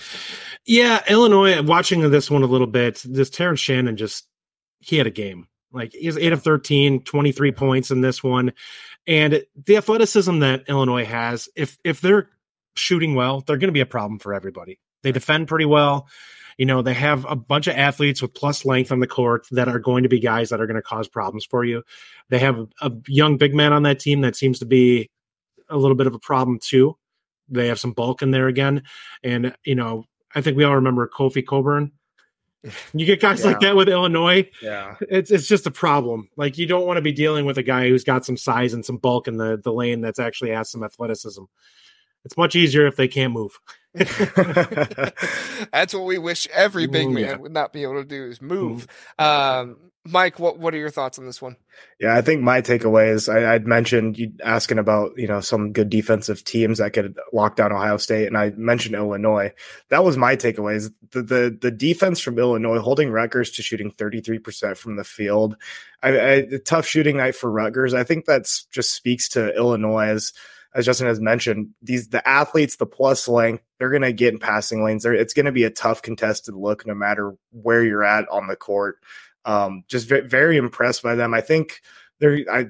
[0.67, 4.27] Yeah, Illinois, watching this one a little bit, this Terrence Shannon just,
[4.81, 5.49] he had a game.
[5.73, 8.53] Like he was 8 of 13, 23 points in this one.
[9.07, 12.31] And the athleticism that Illinois has, if if they're
[12.77, 14.79] shooting well, they're going to be a problem for everybody.
[15.03, 16.09] They defend pretty well
[16.59, 19.69] you know, they have a bunch of athletes with plus length on the court that
[19.69, 21.83] are going to be guys that are going to cause problems for you.
[22.29, 25.11] They have a young big man on that team that seems to be
[25.69, 26.97] a little bit of a problem too.
[27.49, 28.83] They have some bulk in there again.
[29.23, 31.93] And, you know, I think we all remember Kofi Cockburn.
[32.95, 33.49] You get guys yeah.
[33.49, 34.49] like that with Illinois.
[34.63, 34.97] Yeah.
[35.11, 36.31] It's it's just a problem.
[36.39, 38.83] Like you don't want to be dealing with a guy who's got some size and
[38.83, 41.43] some bulk in the, the lane that's actually has some athleticism.
[42.25, 43.61] It's much easier if they can't move.
[45.73, 47.37] That's what we wish every big man yeah.
[47.37, 48.89] would not be able to do is move.
[49.19, 49.77] Um,
[50.07, 51.57] Mike, what what are your thoughts on this one?
[51.99, 55.73] Yeah, I think my takeaway is I, would mentioned you asking about you know some
[55.73, 59.53] good defensive teams that could lock down Ohio State, and I mentioned Illinois.
[59.89, 60.77] That was my takeaway.
[60.77, 64.97] Is the the, the defense from Illinois holding Rutgers to shooting thirty three percent from
[64.97, 65.57] the field.
[66.03, 67.95] I, I, tough shooting night for Rutgers.
[67.95, 70.33] I think that's just speaks to Illinois
[70.75, 74.41] as Justin has mentioned, these the athletes, the plus length, they're going to get in
[74.41, 75.05] passing lanes.
[75.05, 78.49] They're, it's going to be a tough contested look, no matter where you're at on
[78.49, 78.99] the court.
[79.45, 81.33] Um, just very, very impressed by them.
[81.33, 81.81] I think
[82.19, 82.41] they're.
[82.51, 82.67] I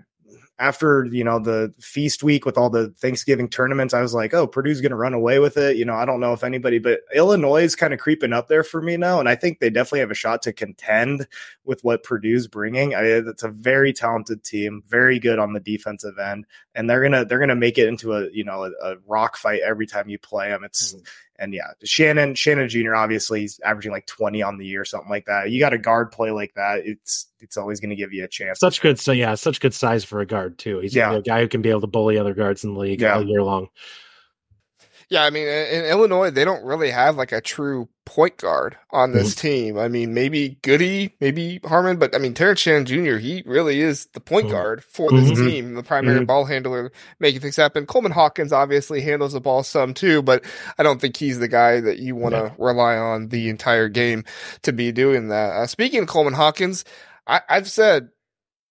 [0.59, 4.47] after you know the feast week with all the Thanksgiving tournaments, I was like, oh,
[4.47, 5.77] Purdue's going to run away with it.
[5.77, 8.63] You know, I don't know if anybody, but Illinois is kind of creeping up there
[8.63, 11.27] for me now, and I think they definitely have a shot to contend
[11.65, 12.95] with what Purdue's bringing.
[12.95, 17.25] I, it's a very talented team, very good on the defensive end, and they're gonna
[17.25, 20.19] they're gonna make it into a you know a, a rock fight every time you
[20.19, 20.65] play them.
[20.65, 21.05] It's mm-hmm
[21.39, 22.95] and yeah, Shannon Shannon Jr.
[22.95, 25.51] obviously he's averaging like twenty on the year, something like that.
[25.51, 28.29] You got a guard play like that, it's it's always going to give you a
[28.29, 28.61] chance.
[28.61, 30.79] Such good, so yeah, such good size for a guard too.
[30.79, 31.13] He's yeah.
[31.13, 33.15] a guy who can be able to bully other guards in the league yeah.
[33.15, 33.69] all year long.
[35.15, 39.13] Yeah, I mean, in Illinois, they don't really have like a true point guard on
[39.13, 39.47] this mm-hmm.
[39.47, 39.79] team.
[39.79, 44.07] I mean, maybe Goody, maybe Harmon, but I mean, Terrence Shannon Jr., he really is
[44.07, 44.57] the point mm-hmm.
[44.57, 45.47] guard for this mm-hmm.
[45.47, 46.25] team, the primary mm-hmm.
[46.25, 46.91] ball handler,
[47.21, 47.87] making things happen.
[47.87, 50.45] Coleman Hawkins obviously handles the ball some too, but
[50.79, 52.55] I don't think he's the guy that you want to yeah.
[52.59, 54.25] rely on the entire game
[54.63, 55.51] to be doing that.
[55.51, 56.85] Uh, speaking of Coleman Hawkins,
[57.25, 58.09] I, I've said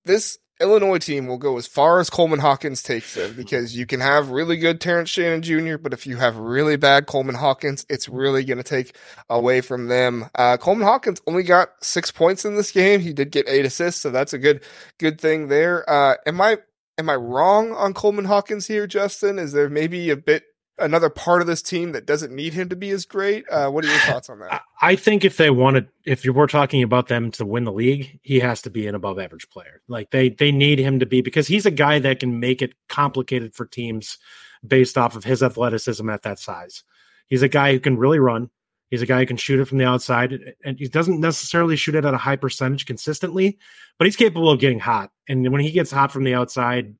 [0.04, 4.00] this Illinois team will go as far as Coleman Hawkins takes them because you can
[4.00, 8.08] have really good Terrence Shannon Jr., but if you have really bad Coleman Hawkins, it's
[8.08, 8.96] really going to take
[9.30, 10.30] away from them.
[10.36, 13.00] Uh, Coleman Hawkins only got six points in this game.
[13.00, 14.64] He did get eight assists, so that's a good
[15.00, 15.90] good thing there.
[15.90, 16.60] Uh, am I
[16.98, 19.40] am I wrong on Coleman Hawkins here, Justin?
[19.40, 20.44] Is there maybe a bit
[20.80, 23.46] another part of this team that doesn't need him to be as great.
[23.50, 24.64] Uh, what are your thoughts on that?
[24.82, 28.20] I think if they wanted, if you were talking about them to win the league,
[28.24, 29.82] he has to be an above average player.
[29.88, 32.74] Like they they need him to be because he's a guy that can make it
[32.90, 34.18] complicated for teams
[34.66, 36.84] based off of his athleticism at that size.
[37.28, 38.50] He's a guy who can really run.
[38.90, 41.96] He's a guy who can shoot it from the outside, and he doesn't necessarily shoot
[41.96, 43.58] it at a high percentage consistently,
[43.98, 45.10] but he's capable of getting hot.
[45.28, 46.94] And when he gets hot from the outside,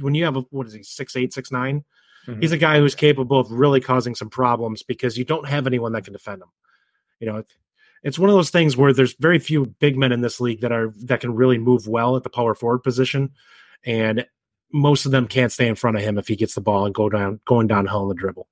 [0.00, 1.84] when you have a what is he six eight six nine
[2.26, 2.40] Mm-hmm.
[2.40, 5.92] He's a guy who's capable of really causing some problems because you don't have anyone
[5.92, 6.48] that can defend him.
[7.20, 7.44] You know,
[8.02, 10.72] it's one of those things where there's very few big men in this league that
[10.72, 13.30] are that can really move well at the power forward position,
[13.84, 14.26] and
[14.72, 16.94] most of them can't stay in front of him if he gets the ball and
[16.94, 18.48] go down going downhill in the dribble.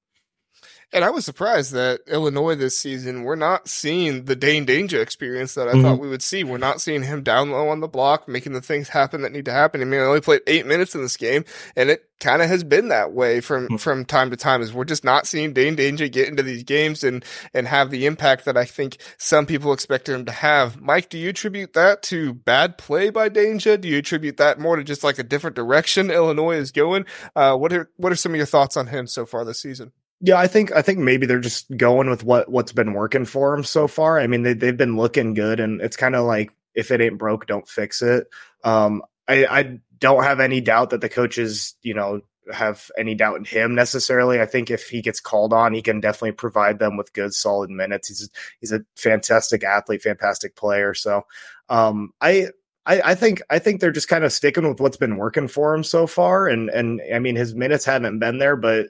[0.93, 5.55] And I was surprised that Illinois this season, we're not seeing the Dain Dainja experience
[5.55, 5.83] that I mm-hmm.
[5.83, 6.45] thought we would see.
[6.45, 9.47] We're not seeing him down low on the block, making the things happen that need
[9.47, 9.83] to happen.
[9.83, 12.63] I mean, I only played eight minutes in this game, and it kind of has
[12.63, 13.77] been that way from mm-hmm.
[13.77, 14.63] from time to time.
[14.63, 18.07] Is we're just not seeing Dain Dainja get into these games and and have the
[18.07, 20.81] impact that I think some people expect him to have.
[20.81, 23.81] Mike, do you attribute that to bad play by Dainja?
[23.81, 27.07] Do you attribute that more to just like a different direction Illinois is going?
[27.35, 29.91] Uh, what are what are some of your thoughts on him so far this season?
[30.21, 33.55] Yeah, I think I think maybe they're just going with what what's been working for
[33.55, 34.19] them so far.
[34.19, 37.19] I mean, they they've been looking good, and it's kind of like if it ain't
[37.19, 38.29] broke, don't fix it.
[38.65, 42.21] Um, I, I don't have any doubt that the coaches, you know,
[42.53, 44.41] have any doubt in him necessarily.
[44.41, 47.71] I think if he gets called on, he can definitely provide them with good, solid
[47.71, 48.09] minutes.
[48.09, 50.95] He's he's a fantastic athlete, fantastic player.
[50.95, 51.27] So,
[51.69, 52.49] um, I
[52.87, 55.75] I, I, think I think they're just kind of sticking with what's been working for
[55.75, 58.87] him so far, and and I mean his minutes haven't been there, but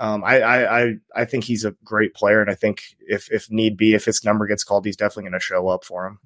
[0.00, 3.76] um, I, I, I think he's a great player, and I think if if need
[3.76, 6.18] be, if his number gets called, he's definitely going to show up for him.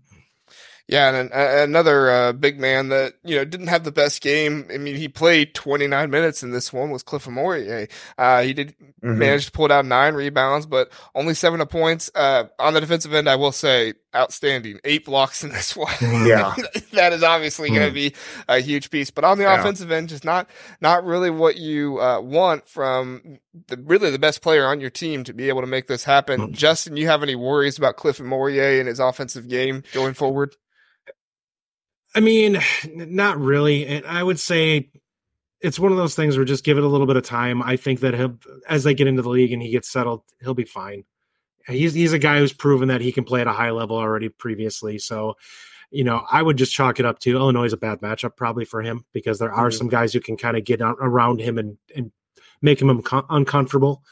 [0.86, 4.68] Yeah, and another uh, big man that you know didn't have the best game.
[4.72, 7.90] I mean, he played 29 minutes in this one was Cliff Omoruyi.
[8.16, 9.18] Uh, he did mm-hmm.
[9.18, 12.10] manage to pull down nine rebounds, but only seven points.
[12.14, 14.80] Uh, on the defensive end, I will say outstanding.
[14.84, 15.94] Eight blocks in this one.
[16.00, 16.54] Yeah,
[16.92, 17.74] that is obviously mm.
[17.74, 18.14] going to be
[18.48, 19.10] a huge piece.
[19.10, 19.58] But on the yeah.
[19.58, 20.48] offensive end, just not
[20.80, 23.38] not really what you uh, want from
[23.68, 26.40] the really the best player on your team to be able to make this happen.
[26.40, 26.52] Mm.
[26.52, 30.54] Justin, you have any worries about Cliff Omoruyi and his offensive game going forward?
[32.14, 32.60] I mean,
[32.94, 33.86] not really.
[33.86, 34.90] And I would say
[35.60, 37.62] it's one of those things where just give it a little bit of time.
[37.62, 38.38] I think that he'll,
[38.68, 41.04] as they get into the league and he gets settled, he'll be fine.
[41.66, 44.28] He's he's a guy who's proven that he can play at a high level already
[44.28, 44.98] previously.
[44.98, 45.36] So,
[45.90, 48.64] you know, I would just chalk it up to Illinois is a bad matchup probably
[48.64, 49.78] for him because there are mm-hmm.
[49.78, 52.12] some guys who can kind of get around him and and
[52.60, 54.02] make him uncomfortable,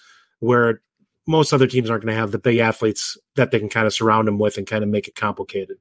[0.40, 0.82] where
[1.26, 3.94] most other teams aren't going to have the big athletes that they can kind of
[3.94, 5.78] surround him with and kind of make it complicated.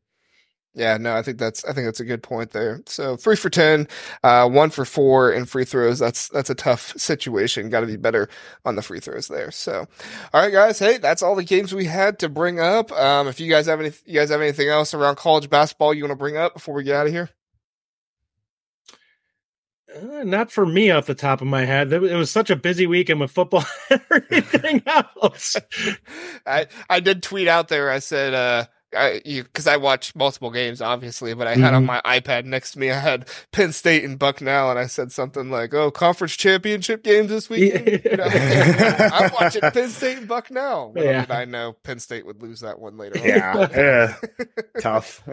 [0.73, 2.81] Yeah, no, I think that's I think that's a good point there.
[2.85, 3.87] So three for ten,
[4.23, 5.99] uh, one for four in free throws.
[5.99, 7.69] That's that's a tough situation.
[7.69, 8.29] Got to be better
[8.63, 9.51] on the free throws there.
[9.51, 9.85] So,
[10.33, 10.79] all right, guys.
[10.79, 12.89] Hey, that's all the games we had to bring up.
[12.93, 16.03] Um, if you guys have any, you guys have anything else around college basketball you
[16.03, 17.29] want to bring up before we get out of here?
[19.93, 21.91] Uh, not for me off the top of my head.
[21.91, 24.83] It was such a busy weekend with football and everything
[25.21, 25.57] else.
[26.45, 27.89] I I did tweet out there.
[27.91, 31.75] I said, uh, because I watched multiple games, obviously, but I had mm-hmm.
[31.75, 32.91] on my iPad next to me.
[32.91, 37.29] I had Penn State and Bucknell, and I said something like, "Oh, conference championship games
[37.29, 37.99] this week." Yeah.
[38.11, 40.93] You know, I'm watching Penn State and Bucknell.
[40.95, 41.25] Yeah.
[41.29, 43.17] I know Penn State would lose that one later.
[43.19, 44.15] Yeah, yeah.
[44.81, 45.23] tough,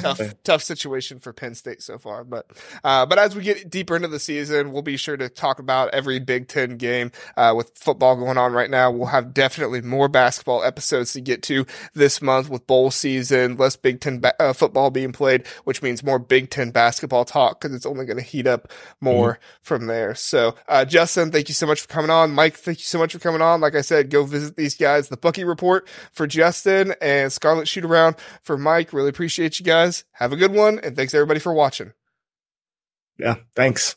[0.00, 2.22] tough, tough situation for Penn State so far.
[2.22, 2.46] But
[2.84, 5.92] uh, but as we get deeper into the season, we'll be sure to talk about
[5.92, 8.92] every Big Ten game uh, with football going on right now.
[8.92, 13.56] We'll have definitely more basketball episodes to get to this month with bowl season season,
[13.56, 17.60] less Big Ten ba- uh, football being played, which means more Big Ten basketball talk
[17.60, 19.42] because it's only going to heat up more mm-hmm.
[19.62, 20.14] from there.
[20.14, 22.32] So, uh, Justin, thank you so much for coming on.
[22.32, 23.60] Mike, thank you so much for coming on.
[23.60, 25.08] Like I said, go visit these guys.
[25.08, 28.92] The Bucky Report for Justin and Scarlet Shoot Around for Mike.
[28.92, 30.04] Really appreciate you guys.
[30.12, 31.92] Have a good one, and thanks everybody for watching.
[33.18, 33.96] Yeah, thanks.